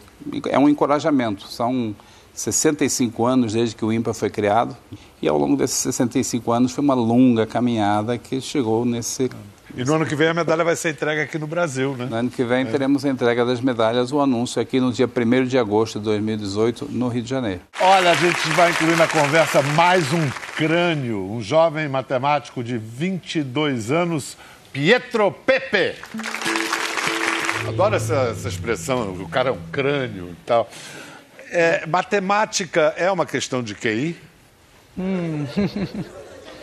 É 0.48 0.58
um 0.58 0.68
encorajamento. 0.68 1.46
São 1.46 1.94
65 2.36 3.24
anos 3.24 3.54
desde 3.54 3.74
que 3.74 3.84
o 3.84 3.92
IMPA 3.92 4.12
foi 4.12 4.28
criado 4.28 4.76
e 5.22 5.26
ao 5.26 5.38
longo 5.38 5.56
desses 5.56 5.78
65 5.78 6.52
anos 6.52 6.72
foi 6.72 6.84
uma 6.84 6.94
longa 6.94 7.46
caminhada 7.46 8.18
que 8.18 8.40
chegou 8.40 8.84
nesse 8.84 9.30
e 9.76 9.84
no 9.84 9.94
ano 9.94 10.06
que 10.06 10.14
vem 10.14 10.28
a 10.28 10.34
medalha 10.34 10.64
vai 10.64 10.74
ser 10.74 10.90
entregue 10.90 11.20
aqui 11.20 11.38
no 11.38 11.46
Brasil, 11.46 11.94
né? 11.96 12.06
No 12.08 12.16
ano 12.16 12.30
que 12.30 12.42
vem 12.44 12.62
é. 12.62 12.64
teremos 12.64 13.04
a 13.04 13.10
entrega 13.10 13.44
das 13.44 13.60
medalhas, 13.60 14.10
o 14.10 14.20
anúncio 14.20 14.62
aqui 14.62 14.80
no 14.80 14.90
dia 14.90 15.06
1 15.06 15.44
de 15.44 15.58
agosto 15.58 15.98
de 15.98 16.06
2018, 16.06 16.88
no 16.90 17.08
Rio 17.08 17.22
de 17.22 17.28
Janeiro. 17.28 17.60
Olha, 17.78 18.12
a 18.12 18.14
gente 18.14 18.48
vai 18.50 18.70
incluir 18.70 18.96
na 18.96 19.06
conversa 19.06 19.60
mais 19.60 20.10
um 20.14 20.30
crânio, 20.56 21.30
um 21.30 21.42
jovem 21.42 21.88
matemático 21.88 22.64
de 22.64 22.78
22 22.78 23.90
anos, 23.90 24.36
Pietro 24.72 25.30
Pepe. 25.30 25.96
Adoro 27.68 27.96
essa, 27.96 28.14
essa 28.30 28.48
expressão, 28.48 29.12
o 29.12 29.28
cara 29.28 29.50
é 29.50 29.52
um 29.52 29.60
crânio 29.70 30.30
e 30.30 30.36
tal. 30.46 30.70
É, 31.50 31.86
matemática 31.86 32.94
é 32.96 33.10
uma 33.10 33.26
questão 33.26 33.62
de 33.62 33.74
QI? 33.74 34.16
Hum. 34.98 35.46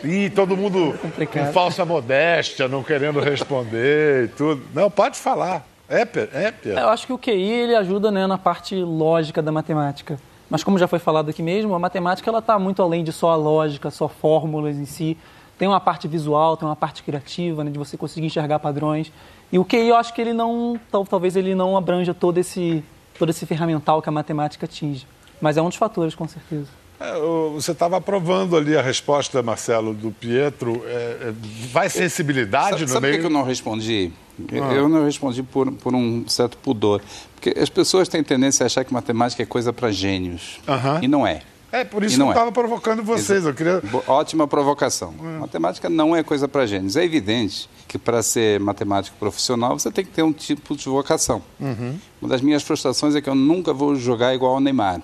E 0.04 0.28
todo 0.28 0.54
mundo 0.54 0.94
com 1.32 1.52
falsa 1.52 1.82
modéstia, 1.82 2.68
não 2.68 2.82
querendo 2.82 3.20
responder 3.20 4.24
e 4.24 4.28
tudo. 4.28 4.62
Não, 4.74 4.90
pode 4.90 5.18
falar. 5.18 5.66
É, 5.88 6.02
é, 6.02 6.04
Pedro. 6.04 6.78
Eu 6.78 6.88
acho 6.90 7.06
que 7.06 7.12
o 7.12 7.18
QI 7.18 7.32
ele 7.32 7.74
ajuda 7.74 8.10
né, 8.10 8.26
na 8.26 8.36
parte 8.36 8.74
lógica 8.76 9.40
da 9.40 9.50
matemática. 9.50 10.18
Mas 10.50 10.62
como 10.62 10.78
já 10.78 10.86
foi 10.86 10.98
falado 10.98 11.30
aqui 11.30 11.42
mesmo, 11.42 11.74
a 11.74 11.78
matemática 11.78 12.28
ela 12.30 12.40
está 12.40 12.58
muito 12.58 12.82
além 12.82 13.02
de 13.02 13.12
só 13.12 13.30
a 13.30 13.36
lógica, 13.36 13.90
só 13.90 14.06
fórmulas 14.06 14.76
em 14.76 14.84
si. 14.84 15.16
Tem 15.58 15.66
uma 15.66 15.80
parte 15.80 16.06
visual, 16.06 16.56
tem 16.56 16.68
uma 16.68 16.76
parte 16.76 17.02
criativa, 17.02 17.64
né, 17.64 17.70
de 17.70 17.78
você 17.78 17.96
conseguir 17.96 18.26
enxergar 18.26 18.58
padrões. 18.58 19.10
E 19.50 19.58
o 19.58 19.64
QI 19.64 19.88
eu 19.88 19.96
acho 19.96 20.12
que 20.12 20.20
ele 20.20 20.34
não, 20.34 20.78
talvez 21.08 21.34
ele 21.34 21.54
não 21.54 21.76
abranja 21.76 22.12
todo 22.12 22.36
esse, 22.38 22.84
todo 23.18 23.30
esse 23.30 23.46
ferramental 23.46 24.02
que 24.02 24.08
a 24.08 24.12
matemática 24.12 24.66
atinge. 24.66 25.06
Mas 25.40 25.56
é 25.56 25.62
um 25.62 25.68
dos 25.68 25.76
fatores, 25.76 26.14
com 26.14 26.26
certeza. 26.26 26.68
É, 27.00 27.18
você 27.52 27.72
estava 27.72 27.96
aprovando 27.96 28.56
ali 28.56 28.76
a 28.76 28.82
resposta, 28.82 29.42
Marcelo, 29.42 29.92
do 29.92 30.10
Pietro. 30.10 30.82
É, 30.86 31.28
é 31.28 31.34
vai 31.72 31.90
sensibilidade 31.90 32.70
sabe, 32.70 32.82
no 32.82 32.88
sabe 32.88 33.00
meio... 33.02 33.14
Sabe 33.14 33.22
por 33.22 33.28
que 33.28 33.34
eu 33.34 33.38
não 33.38 33.46
respondi? 33.46 34.12
Ah. 34.52 34.74
Eu 34.74 34.88
não 34.88 35.04
respondi 35.04 35.42
por, 35.42 35.70
por 35.72 35.94
um 35.94 36.26
certo 36.28 36.56
pudor. 36.58 37.02
Porque 37.34 37.58
as 37.58 37.68
pessoas 37.68 38.08
têm 38.08 38.22
tendência 38.22 38.64
a 38.64 38.66
achar 38.66 38.84
que 38.84 38.92
matemática 38.92 39.42
é 39.42 39.46
coisa 39.46 39.72
para 39.72 39.90
gênios. 39.90 40.60
Uh 40.66 40.72
-huh. 40.72 41.04
E 41.04 41.08
não 41.08 41.26
é. 41.26 41.42
É, 41.74 41.82
por 41.84 42.04
isso 42.04 42.14
que 42.14 42.22
eu 42.22 42.28
estava 42.28 42.50
é. 42.50 42.52
provocando 42.52 43.02
vocês. 43.02 43.44
Eu 43.44 43.52
queria... 43.52 43.82
Ótima 44.06 44.46
provocação. 44.46 45.12
É. 45.18 45.38
Matemática 45.40 45.90
não 45.90 46.14
é 46.14 46.22
coisa 46.22 46.46
para 46.46 46.64
gênios. 46.66 46.94
É 46.94 47.02
evidente 47.02 47.68
que 47.88 47.98
para 47.98 48.22
ser 48.22 48.60
matemático 48.60 49.16
profissional 49.18 49.76
você 49.76 49.90
tem 49.90 50.04
que 50.04 50.12
ter 50.12 50.22
um 50.22 50.32
tipo 50.32 50.76
de 50.76 50.88
vocação. 50.88 51.42
Uhum. 51.58 51.98
Uma 52.22 52.28
das 52.28 52.40
minhas 52.40 52.62
frustrações 52.62 53.16
é 53.16 53.20
que 53.20 53.28
eu 53.28 53.34
nunca 53.34 53.72
vou 53.72 53.96
jogar 53.96 54.32
igual 54.36 54.54
ao 54.54 54.60
Neymar. 54.60 55.02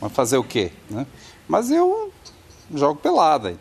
Mas 0.00 0.12
fazer 0.12 0.36
o 0.36 0.44
quê? 0.44 0.70
Né? 0.88 1.06
Mas 1.48 1.72
eu 1.72 2.12
jogo 2.72 3.00
pelada. 3.00 3.56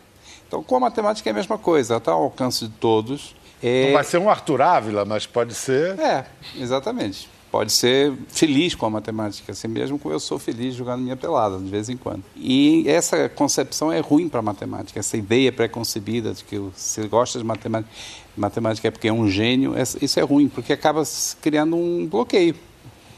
Então, 0.48 0.62
com 0.62 0.76
a 0.76 0.80
matemática 0.82 1.28
é 1.30 1.32
a 1.32 1.34
mesma 1.34 1.58
coisa, 1.58 1.98
está 1.98 2.12
ao 2.12 2.22
alcance 2.22 2.68
de 2.68 2.74
todos. 2.74 3.36
É... 3.64 3.88
Não 3.88 3.94
vai 3.94 4.04
ser 4.04 4.20
um 4.20 4.30
Arthur 4.30 4.62
Ávila, 4.62 5.04
mas 5.04 5.26
pode 5.26 5.56
ser. 5.56 6.00
É, 6.00 6.26
exatamente. 6.56 7.28
Pode 7.52 7.74
ser 7.74 8.14
feliz 8.30 8.74
com 8.74 8.86
a 8.86 8.90
matemática, 8.90 9.52
assim 9.52 9.68
mesmo 9.68 10.00
como 10.00 10.16
eu 10.16 10.22
sou 10.22 10.40
feliz 10.40 10.74
jogando 10.74 11.02
minha 11.02 11.18
pelada, 11.18 11.58
de 11.58 11.70
vez 11.70 11.90
em 11.90 11.98
quando. 11.98 12.24
E 12.38 12.86
essa 12.88 13.28
concepção 13.28 13.92
é 13.92 14.00
ruim 14.00 14.30
para 14.30 14.40
a 14.40 14.44
matemática, 14.44 14.98
essa 14.98 15.18
ideia 15.18 15.52
pré-concebida 15.52 16.34
de 16.34 16.46
que 16.46 16.62
se 16.76 17.06
gosta 17.10 17.38
de 17.38 17.44
matemática, 17.44 17.94
matemática 18.38 18.88
é 18.88 18.92
porque 18.92 19.10
é 19.10 19.14
um 19.14 19.28
gênio, 19.28 19.76
isso 20.02 20.18
é 20.18 20.24
ruim, 20.24 20.48
porque 20.48 20.72
acaba 20.72 21.04
criando 21.42 21.76
um 21.76 22.08
bloqueio. 22.08 22.56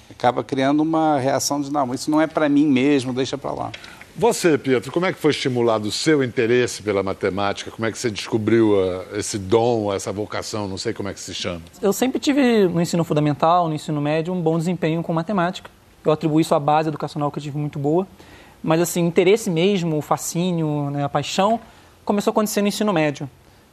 Acaba 0.09 0.43
criando 0.43 0.81
uma 0.81 1.19
reação 1.19 1.61
de, 1.61 1.71
não, 1.71 1.93
isso 1.93 2.09
não 2.09 2.19
é 2.19 2.25
para 2.25 2.49
mim 2.49 2.67
mesmo, 2.67 3.13
deixa 3.13 3.37
para 3.37 3.51
lá. 3.51 3.71
Você, 4.15 4.59
Pietro, 4.59 4.91
como 4.91 5.07
é 5.07 5.11
que 5.11 5.17
foi 5.17 5.31
estimulado 5.31 5.87
o 5.87 5.91
seu 5.91 6.23
interesse 6.23 6.83
pela 6.83 7.01
matemática? 7.01 7.71
Como 7.71 7.87
é 7.87 7.91
que 7.91 7.97
você 7.97 8.11
descobriu 8.11 8.73
uh, 8.73 9.17
esse 9.17 9.39
dom, 9.39 9.91
essa 9.91 10.11
vocação? 10.11 10.67
Não 10.67 10.77
sei 10.77 10.93
como 10.93 11.09
é 11.09 11.13
que 11.15 11.19
se 11.19 11.33
chama. 11.33 11.61
Eu 11.81 11.91
sempre 11.91 12.19
tive 12.19 12.67
no 12.67 12.79
ensino 12.79 13.03
fundamental, 13.03 13.67
no 13.67 13.73
ensino 13.73 13.99
médio, 13.99 14.31
um 14.31 14.39
bom 14.39 14.55
desempenho 14.55 15.01
com 15.01 15.11
matemática. 15.13 15.67
Eu 16.05 16.11
atribuo 16.11 16.39
isso 16.39 16.53
à 16.53 16.59
base 16.59 16.89
educacional 16.89 17.31
que 17.31 17.39
eu 17.39 17.43
tive 17.43 17.57
muito 17.57 17.79
boa. 17.79 18.07
Mas, 18.61 18.79
assim, 18.81 19.01
interesse 19.01 19.49
mesmo, 19.49 19.97
o 19.97 20.01
fascínio, 20.01 20.91
né, 20.91 21.03
a 21.03 21.09
paixão, 21.09 21.59
começou 22.05 22.29
a 22.29 22.33
acontecer 22.33 22.61
no 22.61 22.67
ensino 22.67 22.93
médio. 22.93 23.27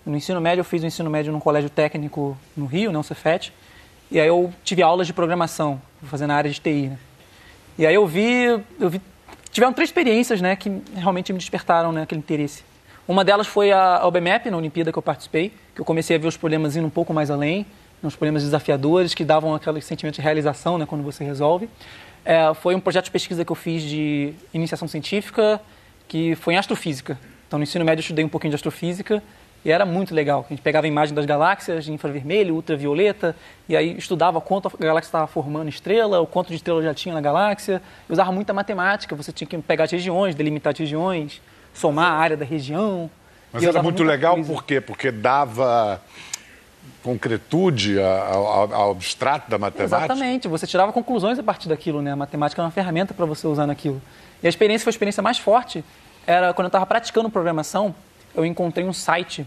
No 0.06 0.16
ensino 0.16 0.40
médio, 0.40 0.60
eu 0.60 0.64
fiz 0.64 0.82
o 0.82 0.86
ensino 0.86 1.10
médio 1.10 1.32
num 1.32 1.40
colégio 1.40 1.68
técnico 1.68 2.34
no 2.56 2.64
Rio, 2.64 2.90
né, 2.90 2.98
o 2.98 3.02
Cefet. 3.02 3.52
E 4.10 4.18
aí 4.18 4.26
eu 4.26 4.50
tive 4.64 4.82
aulas 4.82 5.06
de 5.06 5.12
programação, 5.12 5.80
fazendo 6.04 6.28
na 6.28 6.36
área 6.36 6.50
de 6.50 6.58
TI. 6.58 6.88
Né? 6.88 6.98
E 7.78 7.86
aí 7.86 7.94
eu 7.94 8.06
vi, 8.06 8.44
eu 8.80 8.90
vi 8.90 9.00
tiveram 9.50 9.72
três 9.72 9.88
experiências 9.88 10.40
né, 10.40 10.56
que 10.56 10.70
realmente 10.94 11.32
me 11.32 11.38
despertaram 11.38 11.92
né, 11.92 12.02
aquele 12.02 12.20
interesse. 12.20 12.64
Uma 13.06 13.24
delas 13.24 13.46
foi 13.46 13.72
a 13.72 14.06
OBMAP, 14.06 14.46
na 14.50 14.56
Olimpíada 14.56 14.92
que 14.92 14.98
eu 14.98 15.02
participei, 15.02 15.52
que 15.74 15.80
eu 15.80 15.84
comecei 15.84 16.16
a 16.16 16.18
ver 16.18 16.28
os 16.28 16.36
problemas 16.36 16.76
indo 16.76 16.86
um 16.86 16.90
pouco 16.90 17.12
mais 17.12 17.30
além, 17.30 17.66
uns 18.02 18.14
problemas 18.14 18.42
desafiadores 18.42 19.14
que 19.14 19.24
davam 19.24 19.54
aquele 19.54 19.80
sentimento 19.80 20.14
de 20.14 20.20
realização 20.20 20.78
né, 20.78 20.86
quando 20.86 21.02
você 21.02 21.24
resolve. 21.24 21.68
É, 22.24 22.52
foi 22.54 22.74
um 22.74 22.80
projeto 22.80 23.06
de 23.06 23.10
pesquisa 23.10 23.44
que 23.44 23.50
eu 23.50 23.56
fiz 23.56 23.82
de 23.82 24.32
iniciação 24.54 24.86
científica, 24.86 25.60
que 26.06 26.34
foi 26.36 26.54
em 26.54 26.56
astrofísica. 26.56 27.18
Então, 27.46 27.58
no 27.58 27.64
ensino 27.64 27.84
médio, 27.84 28.00
eu 28.00 28.02
estudei 28.02 28.24
um 28.24 28.28
pouquinho 28.28 28.50
de 28.50 28.54
astrofísica 28.56 29.22
e 29.64 29.70
era 29.70 29.84
muito 29.84 30.14
legal. 30.14 30.44
A 30.46 30.48
gente 30.48 30.62
pegava 30.62 30.86
a 30.86 30.88
imagem 30.88 31.14
das 31.14 31.26
galáxias 31.26 31.84
de 31.84 31.92
infravermelho, 31.92 32.54
ultravioleta, 32.54 33.36
e 33.68 33.76
aí 33.76 33.96
estudava 33.96 34.40
quanto 34.40 34.68
a 34.68 34.70
galáxia 34.78 35.08
estava 35.08 35.26
formando 35.26 35.68
estrela, 35.68 36.20
o 36.20 36.26
quanto 36.26 36.48
de 36.48 36.54
estrela 36.54 36.82
já 36.82 36.94
tinha 36.94 37.14
na 37.14 37.20
galáxia. 37.20 37.82
Eu 38.08 38.14
usava 38.14 38.32
muita 38.32 38.52
matemática, 38.52 39.14
você 39.14 39.32
tinha 39.32 39.46
que 39.46 39.58
pegar 39.58 39.84
as 39.84 39.90
regiões, 39.90 40.34
delimitar 40.34 40.72
as 40.72 40.78
regiões, 40.78 41.42
somar 41.74 42.12
a 42.12 42.16
área 42.16 42.36
da 42.36 42.44
região. 42.44 43.10
Mas 43.52 43.62
era 43.62 43.82
muito 43.82 44.02
legal 44.02 44.34
coisa. 44.34 44.52
por 44.52 44.64
quê? 44.64 44.80
Porque 44.80 45.10
dava 45.10 46.00
concretude 47.02 47.98
ao, 48.00 48.72
ao, 48.72 48.90
abstrato 48.92 49.50
da 49.50 49.58
matemática? 49.58 49.96
Exatamente, 49.96 50.48
você 50.48 50.66
tirava 50.66 50.92
conclusões 50.92 51.38
a 51.38 51.42
partir 51.42 51.68
daquilo, 51.68 52.00
né? 52.00 52.12
A 52.12 52.16
matemática 52.16 52.60
é 52.60 52.64
uma 52.64 52.70
ferramenta 52.70 53.12
para 53.12 53.26
você 53.26 53.46
usar 53.46 53.66
naquilo. 53.66 54.00
E 54.42 54.46
a 54.46 54.48
experiência 54.48 54.84
foi 54.84 54.90
a 54.90 54.94
experiência 54.94 55.22
mais 55.22 55.38
forte, 55.38 55.84
era 56.26 56.52
quando 56.54 56.66
eu 56.66 56.68
estava 56.68 56.86
praticando 56.86 57.28
programação, 57.28 57.94
eu 58.34 58.44
encontrei 58.44 58.84
um 58.86 58.92
site 58.92 59.46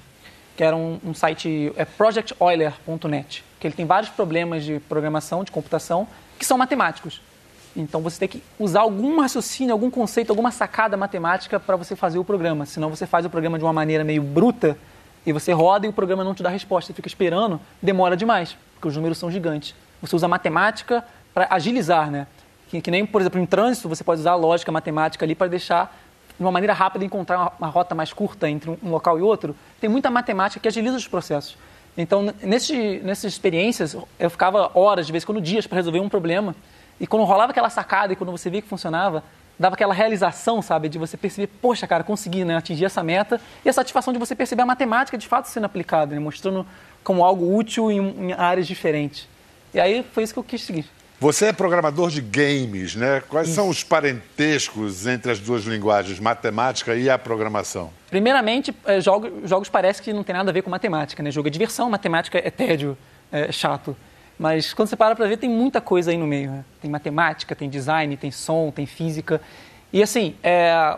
que 0.55 0.63
era 0.63 0.75
um, 0.75 0.99
um 1.03 1.13
site 1.13 1.73
é 1.75 1.85
projecteuler.net, 1.85 3.43
que 3.59 3.67
ele 3.67 3.73
tem 3.73 3.85
vários 3.85 4.11
problemas 4.11 4.63
de 4.63 4.79
programação, 4.81 5.43
de 5.43 5.51
computação, 5.51 6.07
que 6.37 6.45
são 6.45 6.57
matemáticos. 6.57 7.21
Então 7.75 8.01
você 8.01 8.19
tem 8.19 8.27
que 8.27 8.43
usar 8.59 8.81
algum 8.81 9.19
raciocínio, 9.19 9.73
algum 9.73 9.89
conceito, 9.89 10.29
alguma 10.29 10.51
sacada 10.51 10.95
matemática 10.95 11.59
para 11.59 11.75
você 11.75 11.95
fazer 11.95 12.19
o 12.19 12.23
programa. 12.23 12.65
Senão 12.65 12.89
você 12.89 13.07
faz 13.07 13.25
o 13.25 13.29
programa 13.29 13.57
de 13.57 13.63
uma 13.63 13.73
maneira 13.73 14.03
meio 14.03 14.21
bruta 14.21 14.77
e 15.25 15.33
você 15.33 15.51
roda 15.51 15.87
e 15.87 15.89
o 15.89 15.93
programa 15.93 16.23
não 16.23 16.35
te 16.35 16.43
dá 16.43 16.49
resposta. 16.49 16.87
Você 16.87 16.93
fica 16.93 17.07
esperando, 17.07 17.59
demora 17.81 18.15
demais, 18.15 18.55
porque 18.75 18.87
os 18.87 18.95
números 18.95 19.17
são 19.17 19.31
gigantes. 19.31 19.73
Você 20.01 20.15
usa 20.15 20.27
matemática 20.27 21.03
para 21.33 21.47
agilizar, 21.49 22.11
né? 22.11 22.27
Que, 22.69 22.81
que, 22.81 22.91
nem, 22.91 23.05
por 23.05 23.21
exemplo, 23.21 23.39
em 23.39 23.45
trânsito, 23.45 23.89
você 23.89 24.03
pode 24.03 24.21
usar 24.21 24.31
a 24.31 24.35
lógica 24.35 24.71
matemática 24.71 25.25
ali 25.25 25.33
para 25.33 25.47
deixar 25.47 25.95
de 26.43 26.45
uma 26.45 26.51
maneira 26.51 26.73
rápida 26.73 27.05
encontrar 27.05 27.39
uma, 27.39 27.51
uma 27.57 27.67
rota 27.67 27.95
mais 27.95 28.11
curta 28.11 28.49
entre 28.49 28.69
um, 28.69 28.77
um, 28.83 28.89
local 28.89 29.17
e 29.17 29.21
outro. 29.21 29.55
Tem 29.79 29.89
muita 29.89 30.11
matemática 30.11 30.59
que 30.59 30.67
agiliza 30.67 30.97
os 30.97 31.07
processos. 31.07 31.57
Então, 31.97 32.33
nesse, 32.41 32.99
nessas 33.03 33.31
experiências, 33.31 33.95
eu 34.19 34.29
ficava 34.29 34.71
horas, 34.73 35.05
de 35.05 35.11
vez 35.11 35.23
em 35.23 35.27
quando 35.27 35.39
dias, 35.39 35.65
para 35.65 35.77
resolver 35.77 35.99
um 35.99 36.09
problema. 36.09 36.55
E 36.99 37.07
quando 37.07 37.23
rolava 37.23 37.51
aquela 37.51 37.69
sacada 37.69 38.13
e 38.13 38.15
quando 38.15 38.31
você 38.31 38.49
via 38.49 38.61
que 38.61 38.67
funcionava, 38.67 39.23
dava 39.57 39.75
aquela 39.75 39.93
realização, 39.93 40.61
sabe, 40.61 40.89
de 40.89 40.97
você 40.97 41.15
perceber, 41.15 41.47
poxa, 41.61 41.87
cara, 41.87 42.03
consegui 42.03 42.43
né, 42.43 42.57
atingir 42.57 42.85
essa 42.85 43.01
meta. 43.01 43.39
E 43.63 43.69
a 43.69 43.73
satisfação 43.73 44.11
de 44.11 44.19
você 44.19 44.35
perceber 44.35 44.63
a 44.63 44.65
matemática 44.65 45.17
de 45.17 45.27
fato 45.27 45.45
sendo 45.47 45.65
aplicada, 45.65 46.13
né, 46.13 46.19
mostrando 46.19 46.65
como 47.03 47.23
algo 47.23 47.55
útil 47.55 47.89
em, 47.89 47.99
em 47.99 48.33
áreas 48.33 48.67
diferentes. 48.67 49.27
E 49.73 49.79
aí 49.79 50.03
foi 50.11 50.23
isso 50.23 50.33
que 50.33 50.39
eu 50.39 50.43
quis 50.43 50.61
seguir. 50.61 50.89
Você 51.23 51.45
é 51.45 51.53
programador 51.53 52.09
de 52.09 52.19
games, 52.19 52.97
né? 52.97 53.23
Quais 53.29 53.47
Isso. 53.47 53.55
são 53.55 53.69
os 53.69 53.81
parentescos 53.81 55.07
entre 55.07 55.31
as 55.31 55.39
duas 55.39 55.63
linguagens, 55.63 56.19
matemática 56.19 56.93
e 56.97 57.09
a 57.09 57.17
programação? 57.17 57.91
Primeiramente, 58.09 58.75
é, 58.83 58.99
jogos, 58.99 59.31
jogos 59.49 59.69
parece 59.69 60.01
que 60.01 60.11
não 60.11 60.21
tem 60.21 60.35
nada 60.35 60.49
a 60.49 60.53
ver 60.53 60.63
com 60.63 60.69
matemática, 60.69 61.23
né? 61.23 61.31
Jogo 61.31 61.47
é 61.47 61.49
diversão, 61.49 61.89
matemática 61.89 62.37
é 62.37 62.51
tédio, 62.51 62.97
é 63.31 63.49
chato. 63.53 63.95
Mas 64.37 64.73
quando 64.73 64.89
você 64.89 64.97
para 64.97 65.15
para 65.15 65.25
ver, 65.25 65.37
tem 65.37 65.49
muita 65.49 65.79
coisa 65.79 66.11
aí 66.11 66.17
no 66.17 66.27
meio. 66.27 66.51
Né? 66.51 66.65
Tem 66.81 66.91
matemática, 66.91 67.55
tem 67.55 67.69
design, 67.69 68.17
tem 68.17 68.29
som, 68.29 68.69
tem 68.69 68.85
física. 68.85 69.39
E 69.93 70.03
assim, 70.03 70.35
é, 70.43 70.97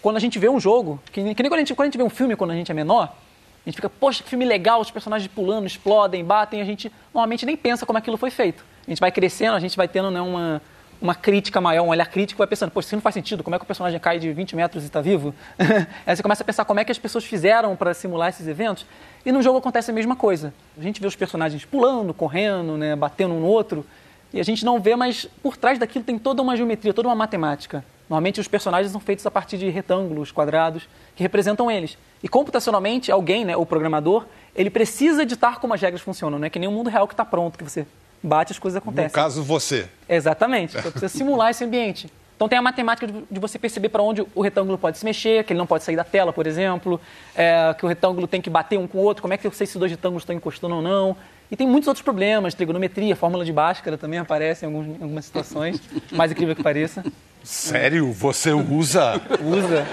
quando 0.00 0.16
a 0.16 0.20
gente 0.20 0.38
vê 0.38 0.48
um 0.48 0.58
jogo, 0.58 0.98
que, 1.12 1.34
que 1.34 1.42
nem 1.42 1.50
quando 1.50 1.52
a, 1.52 1.58
gente, 1.58 1.74
quando 1.74 1.88
a 1.88 1.90
gente 1.90 1.98
vê 1.98 2.02
um 2.02 2.08
filme 2.08 2.34
quando 2.34 2.52
a 2.52 2.54
gente 2.54 2.70
é 2.70 2.74
menor, 2.74 3.14
a 3.62 3.68
gente 3.68 3.76
fica, 3.76 3.90
poxa, 3.90 4.22
que 4.22 4.30
filme 4.30 4.46
legal, 4.46 4.80
os 4.80 4.90
personagens 4.90 5.30
pulando, 5.30 5.66
explodem, 5.66 6.24
batem, 6.24 6.62
a 6.62 6.64
gente 6.64 6.90
normalmente 7.12 7.44
nem 7.44 7.58
pensa 7.58 7.84
como 7.84 7.98
aquilo 7.98 8.16
foi 8.16 8.30
feito 8.30 8.64
a 8.86 8.90
gente 8.90 9.00
vai 9.00 9.10
crescendo, 9.10 9.56
a 9.56 9.60
gente 9.60 9.76
vai 9.76 9.88
tendo 9.88 10.10
né, 10.10 10.20
uma, 10.20 10.62
uma 11.00 11.14
crítica 11.14 11.60
maior, 11.60 11.84
um 11.84 11.88
olhar 11.88 12.06
crítico, 12.06 12.38
vai 12.38 12.46
pensando, 12.46 12.70
poxa, 12.70 12.86
isso 12.86 12.96
não 12.96 13.02
faz 13.02 13.14
sentido, 13.14 13.42
como 13.42 13.54
é 13.54 13.58
que 13.58 13.64
o 13.64 13.66
personagem 13.66 13.98
cai 13.98 14.18
de 14.18 14.32
20 14.32 14.56
metros 14.56 14.84
e 14.84 14.86
está 14.86 15.00
vivo? 15.00 15.34
Aí 16.06 16.14
você 16.16 16.22
começa 16.22 16.42
a 16.42 16.46
pensar 16.46 16.64
como 16.64 16.80
é 16.80 16.84
que 16.84 16.92
as 16.92 16.98
pessoas 16.98 17.24
fizeram 17.24 17.74
para 17.76 17.92
simular 17.92 18.28
esses 18.28 18.46
eventos. 18.46 18.86
E 19.24 19.32
no 19.32 19.42
jogo 19.42 19.58
acontece 19.58 19.90
a 19.90 19.94
mesma 19.94 20.14
coisa. 20.14 20.54
A 20.78 20.82
gente 20.82 21.00
vê 21.00 21.06
os 21.06 21.16
personagens 21.16 21.64
pulando, 21.64 22.14
correndo, 22.14 22.76
né, 22.78 22.94
batendo 22.94 23.34
um 23.34 23.40
no 23.40 23.46
outro, 23.46 23.84
e 24.32 24.40
a 24.40 24.44
gente 24.44 24.64
não 24.64 24.80
vê, 24.80 24.94
mas 24.96 25.28
por 25.42 25.56
trás 25.56 25.78
daquilo 25.78 26.04
tem 26.04 26.18
toda 26.18 26.42
uma 26.42 26.56
geometria, 26.56 26.94
toda 26.94 27.08
uma 27.08 27.14
matemática. 27.14 27.84
Normalmente 28.08 28.40
os 28.40 28.46
personagens 28.46 28.92
são 28.92 29.00
feitos 29.00 29.26
a 29.26 29.30
partir 29.30 29.58
de 29.58 29.68
retângulos, 29.68 30.30
quadrados, 30.30 30.88
que 31.16 31.22
representam 31.22 31.70
eles. 31.70 31.98
E 32.22 32.28
computacionalmente, 32.28 33.10
alguém, 33.10 33.44
né, 33.44 33.56
o 33.56 33.66
programador, 33.66 34.26
ele 34.54 34.70
precisa 34.70 35.26
ditar 35.26 35.58
como 35.58 35.74
as 35.74 35.80
regras 35.80 36.00
funcionam, 36.00 36.38
não 36.38 36.46
é 36.46 36.50
que 36.50 36.58
nem 36.58 36.68
o 36.68 36.72
mundo 36.72 36.88
real 36.88 37.08
que 37.08 37.14
está 37.14 37.24
pronto, 37.24 37.58
que 37.58 37.64
você 37.64 37.84
bate, 38.26 38.52
as 38.52 38.58
coisas 38.58 38.76
acontecem. 38.76 39.08
No 39.08 39.14
caso, 39.14 39.42
você. 39.42 39.88
Exatamente. 40.08 40.72
Você 40.72 40.90
precisa 40.90 41.08
simular 41.16 41.50
esse 41.50 41.64
ambiente. 41.64 42.10
Então 42.36 42.48
tem 42.48 42.58
a 42.58 42.62
matemática 42.62 43.06
de 43.06 43.40
você 43.40 43.58
perceber 43.58 43.88
para 43.88 44.02
onde 44.02 44.22
o 44.34 44.42
retângulo 44.42 44.76
pode 44.76 44.98
se 44.98 45.04
mexer, 45.06 45.42
que 45.42 45.54
ele 45.54 45.58
não 45.58 45.66
pode 45.66 45.84
sair 45.84 45.96
da 45.96 46.04
tela, 46.04 46.34
por 46.34 46.46
exemplo, 46.46 47.00
é, 47.34 47.74
que 47.78 47.84
o 47.84 47.88
retângulo 47.88 48.26
tem 48.26 48.42
que 48.42 48.50
bater 48.50 48.78
um 48.78 48.86
com 48.86 48.98
o 48.98 49.00
outro, 49.00 49.22
como 49.22 49.32
é 49.32 49.38
que 49.38 49.46
eu 49.46 49.52
sei 49.52 49.66
se 49.66 49.78
dois 49.78 49.90
retângulos 49.90 50.22
estão 50.22 50.36
encostando 50.36 50.74
ou 50.74 50.82
não. 50.82 51.16
E 51.50 51.56
tem 51.56 51.66
muitos 51.66 51.86
outros 51.86 52.02
problemas, 52.02 52.54
trigonometria, 52.54 53.14
fórmula 53.14 53.44
de 53.44 53.52
Bhaskara 53.52 53.96
também 53.96 54.18
aparece 54.18 54.64
em, 54.64 54.66
alguns, 54.66 54.86
em 54.86 55.02
algumas 55.02 55.24
situações, 55.24 55.80
mais 56.10 56.32
incrível 56.32 56.56
que 56.56 56.62
pareça. 56.62 57.04
Sério? 57.44 58.10
Você 58.12 58.50
usa? 58.50 58.66
usa, 58.72 59.22
usa. 59.40 59.86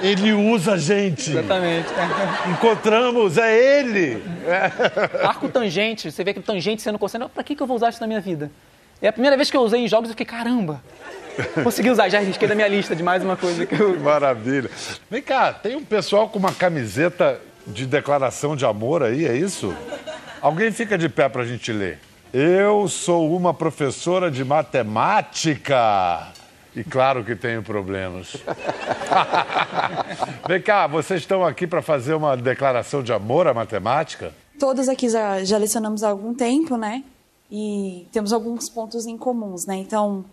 Ele 0.00 0.32
usa, 0.32 0.78
gente. 0.78 1.30
Exatamente. 1.30 1.88
Encontramos, 2.48 3.36
é 3.36 3.80
ele. 3.80 4.22
Arco 5.24 5.48
tangente, 5.48 6.12
você 6.12 6.22
vê 6.22 6.32
que 6.32 6.40
tangente 6.40 6.80
sendo 6.80 7.00
cosseno, 7.00 7.28
pra 7.28 7.42
que, 7.42 7.56
que 7.56 7.62
eu 7.62 7.66
vou 7.66 7.76
usar 7.76 7.90
isso 7.90 8.00
na 8.00 8.06
minha 8.06 8.20
vida? 8.20 8.52
É 9.00 9.08
a 9.08 9.12
primeira 9.12 9.36
vez 9.36 9.50
que 9.50 9.56
eu 9.56 9.62
usei 9.62 9.80
em 9.80 9.88
jogos, 9.88 10.10
eu 10.10 10.12
fiquei, 10.12 10.24
caramba, 10.24 10.80
consegui 11.64 11.90
usar, 11.90 12.08
já 12.08 12.20
risquei 12.20 12.46
da 12.46 12.54
minha 12.54 12.68
lista 12.68 12.94
de 12.94 13.02
mais 13.02 13.20
uma 13.24 13.36
coisa 13.36 13.66
que 13.66 13.74
eu... 13.74 13.98
Maravilha. 13.98 14.70
Vem 15.10 15.20
cá, 15.20 15.52
tem 15.52 15.74
um 15.74 15.84
pessoal 15.84 16.28
com 16.28 16.38
uma 16.38 16.52
camiseta 16.52 17.40
de 17.66 17.84
declaração 17.84 18.54
de 18.54 18.64
amor 18.64 19.02
aí, 19.02 19.26
é 19.26 19.34
isso? 19.34 19.74
Alguém 20.42 20.72
fica 20.72 20.98
de 20.98 21.08
pé 21.08 21.28
pra 21.28 21.44
gente 21.44 21.72
ler. 21.72 22.00
Eu 22.32 22.88
sou 22.88 23.32
uma 23.36 23.54
professora 23.54 24.28
de 24.28 24.44
matemática. 24.44 26.32
E 26.74 26.82
claro 26.82 27.22
que 27.22 27.36
tenho 27.36 27.62
problemas. 27.62 28.36
Vem 30.48 30.60
cá, 30.60 30.88
vocês 30.88 31.20
estão 31.20 31.44
aqui 31.44 31.64
para 31.64 31.80
fazer 31.80 32.14
uma 32.14 32.36
declaração 32.36 33.04
de 33.04 33.12
amor 33.12 33.46
à 33.46 33.54
matemática? 33.54 34.34
Todos 34.58 34.88
aqui 34.88 35.08
já, 35.08 35.44
já 35.44 35.56
lecionamos 35.56 36.02
há 36.02 36.10
algum 36.10 36.34
tempo, 36.34 36.76
né? 36.76 37.04
E 37.48 38.08
temos 38.10 38.32
alguns 38.32 38.68
pontos 38.68 39.06
em 39.06 39.16
comuns, 39.16 39.64
né? 39.64 39.76
Então, 39.76 40.24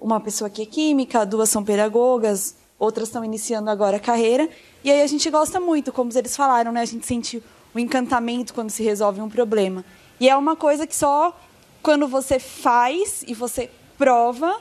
uma 0.00 0.20
pessoa 0.20 0.48
que 0.48 0.62
é 0.62 0.66
química, 0.66 1.26
duas 1.26 1.50
são 1.50 1.62
pedagogas, 1.62 2.56
outras 2.78 3.08
estão 3.08 3.22
iniciando 3.22 3.68
agora 3.68 3.98
a 3.98 4.00
carreira. 4.00 4.48
E 4.82 4.90
aí 4.90 5.02
a 5.02 5.06
gente 5.06 5.28
gosta 5.28 5.60
muito, 5.60 5.92
como 5.92 6.10
eles 6.14 6.34
falaram, 6.34 6.72
né? 6.72 6.80
A 6.80 6.86
gente 6.86 7.06
sente 7.06 7.42
o 7.74 7.78
encantamento 7.78 8.54
quando 8.54 8.70
se 8.70 8.82
resolve 8.82 9.20
um 9.20 9.28
problema. 9.28 9.84
E 10.18 10.28
é 10.28 10.36
uma 10.36 10.56
coisa 10.56 10.86
que 10.86 10.94
só 10.94 11.38
quando 11.82 12.06
você 12.06 12.38
faz 12.38 13.24
e 13.26 13.34
você 13.34 13.70
prova 13.96 14.60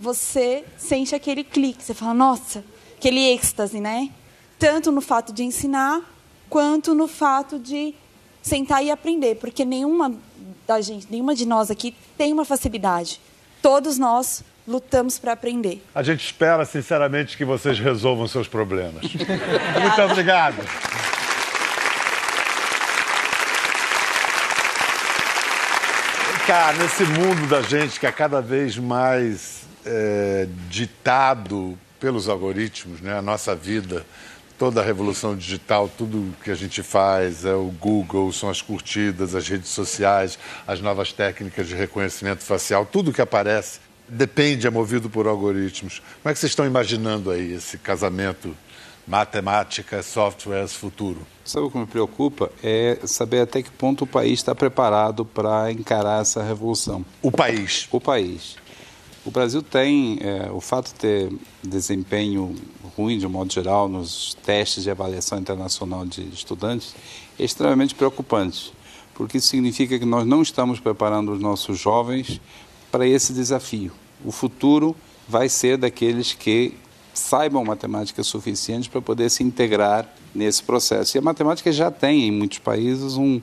você 0.00 0.64
sente 0.76 1.14
aquele 1.14 1.42
clique, 1.42 1.82
você 1.82 1.94
fala, 1.94 2.14
nossa, 2.14 2.64
aquele 2.96 3.20
êxtase, 3.20 3.80
né? 3.80 4.10
Tanto 4.58 4.92
no 4.92 5.00
fato 5.00 5.32
de 5.32 5.42
ensinar, 5.42 6.02
quanto 6.48 6.94
no 6.94 7.08
fato 7.08 7.58
de 7.58 7.94
sentar 8.42 8.84
e 8.84 8.90
aprender, 8.90 9.36
porque 9.36 9.64
nenhuma 9.64 10.14
da 10.66 10.80
gente, 10.80 11.06
nenhuma 11.10 11.34
de 11.34 11.46
nós 11.46 11.70
aqui 11.70 11.94
tem 12.16 12.32
uma 12.32 12.44
facilidade. 12.44 13.20
Todos 13.60 13.98
nós 13.98 14.44
lutamos 14.66 15.18
para 15.18 15.32
aprender. 15.32 15.82
A 15.94 16.02
gente 16.02 16.24
espera, 16.24 16.64
sinceramente, 16.64 17.36
que 17.36 17.44
vocês 17.44 17.78
resolvam 17.78 18.28
seus 18.28 18.46
problemas. 18.46 19.02
Muito 19.12 20.02
obrigado. 20.02 20.56
Cá, 26.48 26.72
nesse 26.72 27.02
mundo 27.02 27.46
da 27.46 27.60
gente 27.60 28.00
que 28.00 28.06
é 28.06 28.10
cada 28.10 28.40
vez 28.40 28.78
mais 28.78 29.64
é, 29.84 30.48
ditado 30.70 31.78
pelos 32.00 32.26
algoritmos, 32.26 33.02
né? 33.02 33.18
A 33.18 33.20
nossa 33.20 33.54
vida, 33.54 34.06
toda 34.58 34.80
a 34.80 34.82
revolução 34.82 35.36
digital, 35.36 35.90
tudo 35.90 36.34
que 36.42 36.50
a 36.50 36.54
gente 36.54 36.82
faz 36.82 37.44
é 37.44 37.52
o 37.52 37.66
Google, 37.66 38.32
são 38.32 38.48
as 38.48 38.62
curtidas, 38.62 39.34
as 39.34 39.46
redes 39.46 39.68
sociais, 39.68 40.38
as 40.66 40.80
novas 40.80 41.12
técnicas 41.12 41.68
de 41.68 41.74
reconhecimento 41.74 42.42
facial, 42.42 42.86
tudo 42.86 43.12
que 43.12 43.20
aparece 43.20 43.80
depende, 44.08 44.66
é 44.66 44.70
movido 44.70 45.10
por 45.10 45.26
algoritmos. 45.26 46.00
Como 46.22 46.30
é 46.30 46.32
que 46.32 46.38
vocês 46.40 46.52
estão 46.52 46.64
imaginando 46.64 47.30
aí 47.30 47.52
esse 47.52 47.76
casamento 47.76 48.56
matemática, 49.08 50.02
softwares, 50.02 50.74
futuro? 50.74 51.26
Sabe 51.44 51.66
o 51.66 51.70
que 51.70 51.78
me 51.78 51.86
preocupa? 51.86 52.50
É 52.62 52.98
saber 53.06 53.40
até 53.40 53.62
que 53.62 53.70
ponto 53.70 54.04
o 54.04 54.06
país 54.06 54.34
está 54.34 54.54
preparado 54.54 55.24
para 55.24 55.72
encarar 55.72 56.20
essa 56.20 56.42
revolução. 56.42 57.04
O 57.22 57.32
país? 57.32 57.88
O 57.90 58.00
país. 58.00 58.56
O 59.24 59.30
Brasil 59.30 59.62
tem, 59.62 60.18
é, 60.20 60.50
o 60.52 60.60
fato 60.60 60.88
de 60.88 60.94
ter 60.94 61.32
desempenho 61.62 62.54
ruim, 62.96 63.18
de 63.18 63.26
um 63.26 63.30
modo 63.30 63.52
geral, 63.52 63.88
nos 63.88 64.34
testes 64.44 64.84
de 64.84 64.90
avaliação 64.90 65.38
internacional 65.38 66.04
de 66.04 66.22
estudantes, 66.28 66.94
é 67.38 67.44
extremamente 67.44 67.94
preocupante, 67.94 68.72
porque 69.14 69.38
isso 69.38 69.48
significa 69.48 69.98
que 69.98 70.04
nós 70.04 70.26
não 70.26 70.42
estamos 70.42 70.80
preparando 70.80 71.32
os 71.32 71.40
nossos 71.40 71.78
jovens 71.78 72.40
para 72.90 73.06
esse 73.06 73.32
desafio. 73.32 73.92
O 74.24 74.32
futuro 74.32 74.94
vai 75.28 75.48
ser 75.48 75.76
daqueles 75.76 76.32
que 76.32 76.74
saibam 77.18 77.64
matemática 77.64 78.22
suficiente 78.22 78.88
para 78.88 79.00
poder 79.00 79.30
se 79.30 79.42
integrar 79.42 80.08
nesse 80.34 80.62
processo. 80.62 81.16
E 81.16 81.18
a 81.18 81.22
matemática 81.22 81.70
já 81.72 81.90
tem, 81.90 82.28
em 82.28 82.30
muitos 82.30 82.58
países, 82.58 83.16
um, 83.16 83.40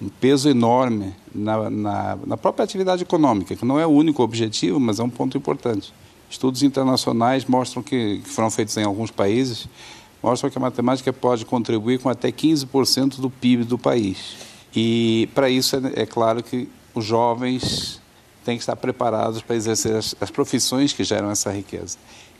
um 0.00 0.08
peso 0.08 0.48
enorme 0.48 1.14
na, 1.34 1.70
na, 1.70 2.18
na, 2.26 2.36
própria 2.36 2.64
atividade 2.64 3.02
econômica, 3.02 3.54
que 3.54 3.64
não 3.64 3.78
é 3.78 3.86
o 3.86 3.90
único 3.90 4.22
objetivo, 4.22 4.78
mas 4.78 4.98
é 4.98 5.02
um 5.02 5.10
ponto 5.10 5.36
importante. 5.36 5.92
Estudos 6.30 6.62
internacionais 6.62 7.44
mostram 7.44 7.82
que, 7.82 8.20
que 8.22 8.28
foram 8.28 8.50
feitos 8.50 8.76
em 8.76 8.84
alguns 8.84 9.10
países, 9.10 9.68
mostram 10.22 10.50
que 10.50 10.58
a 10.58 10.60
matemática 10.60 11.12
pode 11.12 11.44
contribuir 11.44 11.98
com 11.98 12.08
até 12.08 12.30
15% 12.30 13.20
do 13.20 13.30
PIB 13.30 13.64
do 13.64 13.78
país. 13.78 14.36
E 14.74 15.28
para 15.34 15.48
isso 15.48 15.76
é, 15.76 16.02
é 16.02 16.06
claro 16.06 16.42
que 16.42 16.68
os 16.94 17.04
jovens 17.04 18.00
têm 18.44 18.56
que 18.56 18.62
estar 18.62 18.76
preparados 18.76 19.42
para 19.42 19.56
exercer 19.56 19.94
as, 19.94 20.14
as 20.20 20.30
profissões 20.30 20.92
que 20.92 21.04
geram 21.04 21.30
essa 21.30 21.50
riqueza. 21.50 21.98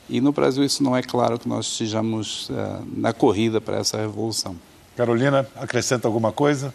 E 0.09 0.21
no 0.21 0.33
Brasil 0.33 0.65
isso 0.65 0.83
não 0.83 0.97
é 0.97 1.03
claro 1.03 1.39
que 1.39 1.49
nós 1.49 1.67
estejamos 1.67 2.49
uh, 2.49 2.55
na 2.97 3.13
corrida 3.13 3.61
para 3.61 3.77
essa 3.77 3.99
revolução. 3.99 4.57
Carolina, 4.97 5.47
acrescenta 5.57 6.09
alguma 6.09 6.33
coisa? 6.33 6.75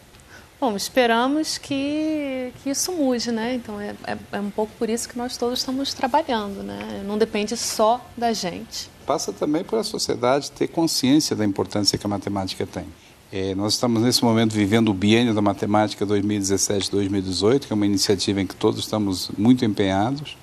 Bom, 0.62 0.78
esperamos 0.78 1.58
que, 1.58 2.54
que 2.63 2.69
isso 2.69 2.93
mude, 2.93 3.34
né? 3.34 3.56
Então 3.56 3.82
é, 3.82 3.96
é, 4.06 4.17
é, 4.32 4.39
um 4.39 4.50
pouco 4.50 4.72
por 4.80 4.89
isso 4.89 5.10
que 5.10 5.17
nós 5.17 5.36
todos 5.36 5.60
estamos 5.60 5.93
trabalhando, 5.93 6.63
né? 6.63 7.04
Não 7.06 7.17
depende 7.17 7.58
só 7.58 8.00
da 8.15 8.32
gente. 8.32 8.89
Passa 9.06 9.34
também 9.34 9.63
por 9.63 9.78
a 9.78 9.84
sociedade 9.84 10.50
ter 10.52 10.69
consciência 10.69 11.36
da 11.36 11.43
importância 11.43 11.98
que 11.98 12.06
a 12.06 12.10
matemática 12.10 12.65
tem. 12.65 12.86
É, 13.30 13.54
nós 13.56 13.74
estamos 13.74 14.02
nesse 14.02 14.24
momento 14.24 14.54
vivendo 14.54 14.88
o 14.88 14.93
biênio 14.93 15.34
da 15.34 15.41
matemática 15.41 16.06
2017-2018, 16.06 17.65
que 17.65 17.74
é 17.74 17.76
uma 17.76 17.86
iniciativa 17.86 18.39
em 18.39 18.48
que 18.48 18.56
todos 18.56 18.80
estamos 18.80 19.32
muito 19.38 19.65
empenhados, 19.65 20.38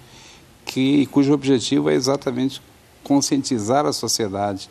que 0.67 1.07
cujo 1.07 1.33
objetivo 1.33 1.89
é 1.89 1.95
exatamente 1.95 2.61
conscientizar 3.03 3.87
a 3.87 3.93
sociedade 3.93 4.69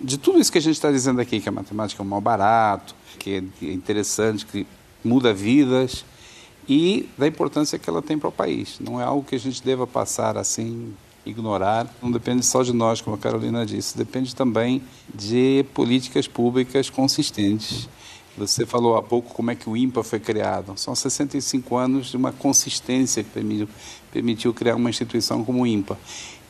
de 0.00 0.18
tudo 0.18 0.38
isso 0.38 0.50
que 0.50 0.58
a 0.58 0.62
gente 0.62 0.74
está 0.74 0.90
dizendo 0.90 1.20
aqui, 1.20 1.40
que 1.40 1.48
a 1.48 1.52
matemática 1.52 2.02
é 2.02 2.04
um 2.04 2.08
mal 2.08 2.20
barato, 2.20 2.94
que 3.18 3.44
é 3.62 3.66
interessante, 3.66 4.46
que 4.46 4.66
muda 5.04 5.32
vidas 5.32 6.04
e 6.68 7.08
da 7.18 7.26
importância 7.26 7.78
que 7.78 7.88
ela 7.88 8.00
tem 8.00 8.18
para 8.18 8.28
o 8.28 8.32
país. 8.32 8.78
Não 8.80 9.00
é 9.00 9.04
algo 9.04 9.24
que 9.24 9.34
a 9.34 9.40
gente 9.40 9.62
deva 9.62 9.86
passar 9.86 10.38
assim 10.38 10.94
ignorar. 11.26 11.86
Não 12.02 12.10
depende 12.10 12.44
só 12.44 12.62
de 12.62 12.72
nós, 12.72 13.00
como 13.00 13.16
a 13.16 13.18
Carolina 13.18 13.64
disse, 13.64 13.96
depende 13.96 14.34
também 14.34 14.82
de 15.14 15.64
políticas 15.74 16.26
públicas 16.26 16.90
consistentes. 16.90 17.88
Você 18.36 18.66
falou 18.66 18.96
há 18.96 19.02
pouco 19.02 19.32
como 19.32 19.50
é 19.50 19.54
que 19.54 19.70
o 19.70 19.76
IMPA 19.76 20.02
foi 20.02 20.18
criado. 20.18 20.76
São 20.76 20.94
65 20.94 21.76
anos 21.76 22.08
de 22.08 22.16
uma 22.16 22.32
consistência 22.32 23.22
que 23.22 23.30
permitiu, 23.30 23.68
permitiu 24.12 24.52
criar 24.52 24.74
uma 24.74 24.90
instituição 24.90 25.44
como 25.44 25.62
o 25.62 25.66
IMPA. 25.66 25.96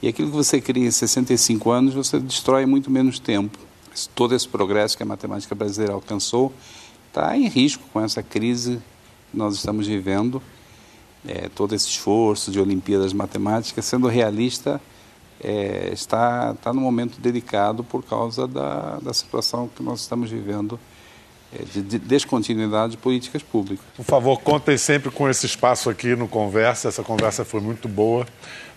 E 0.01 0.09
aquilo 0.09 0.31
que 0.31 0.37
você 0.37 0.61
cria 0.61 0.87
em 0.87 0.91
65 0.91 1.71
anos, 1.71 1.95
você 1.95 2.19
destrói 2.19 2.65
muito 2.65 2.91
menos 2.91 3.19
tempo. 3.19 3.59
Todo 4.15 4.35
esse 4.35 4.49
progresso 4.49 4.97
que 4.97 5.03
a 5.03 5.07
matemática 5.07 5.55
brasileira 5.55 5.93
alcançou 5.93 6.53
está 7.09 7.37
em 7.37 7.49
risco 7.49 7.83
com 7.93 8.01
essa 8.01 8.23
crise 8.23 8.81
que 9.31 9.37
nós 9.37 9.55
estamos 9.55 9.87
vivendo 9.87 10.43
é, 11.27 11.49
todo 11.49 11.75
esse 11.75 11.89
esforço 11.89 12.51
de 12.51 12.61
Olimpíadas 12.61 13.13
Matemáticas, 13.13 13.85
sendo 13.85 14.09
realista, 14.09 14.81
é, 15.41 15.91
está, 15.93 16.53
está 16.55 16.73
num 16.73 16.81
momento 16.81 17.21
delicado 17.21 17.83
por 17.83 18.05
causa 18.05 18.47
da, 18.47 18.99
da 18.99 19.13
situação 19.13 19.69
que 19.69 19.83
nós 19.83 20.01
estamos 20.01 20.31
vivendo 20.31 20.79
de 21.75 21.99
descontinuidade 21.99 22.93
de 22.93 22.97
políticas 22.97 23.43
públicas. 23.43 23.85
Por 23.97 24.05
favor, 24.05 24.41
contem 24.41 24.77
sempre 24.77 25.11
com 25.11 25.29
esse 25.29 25.47
espaço 25.47 25.89
aqui 25.89 26.17
no 26.17 26.27
Conversa. 26.27 26.89
Essa 26.89 27.03
conversa 27.03 27.45
foi 27.45 27.61
muito 27.61 27.89
boa. 27.89 28.27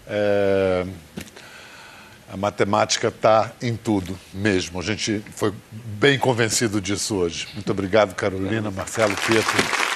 É... 0.08 0.86
A 2.30 2.36
matemática 2.36 3.08
está 3.08 3.54
em 3.62 3.76
tudo 3.76 4.18
mesmo. 4.34 4.80
A 4.80 4.84
gente 4.84 5.24
foi 5.34 5.54
bem 5.72 6.20
convencido 6.20 6.82
disso 6.82 7.16
hoje. 7.16 7.48
Muito 7.54 7.72
obrigado, 7.72 8.14
Carolina, 8.16 8.70
Marcelo, 8.70 9.16
Pietro. 9.26 9.87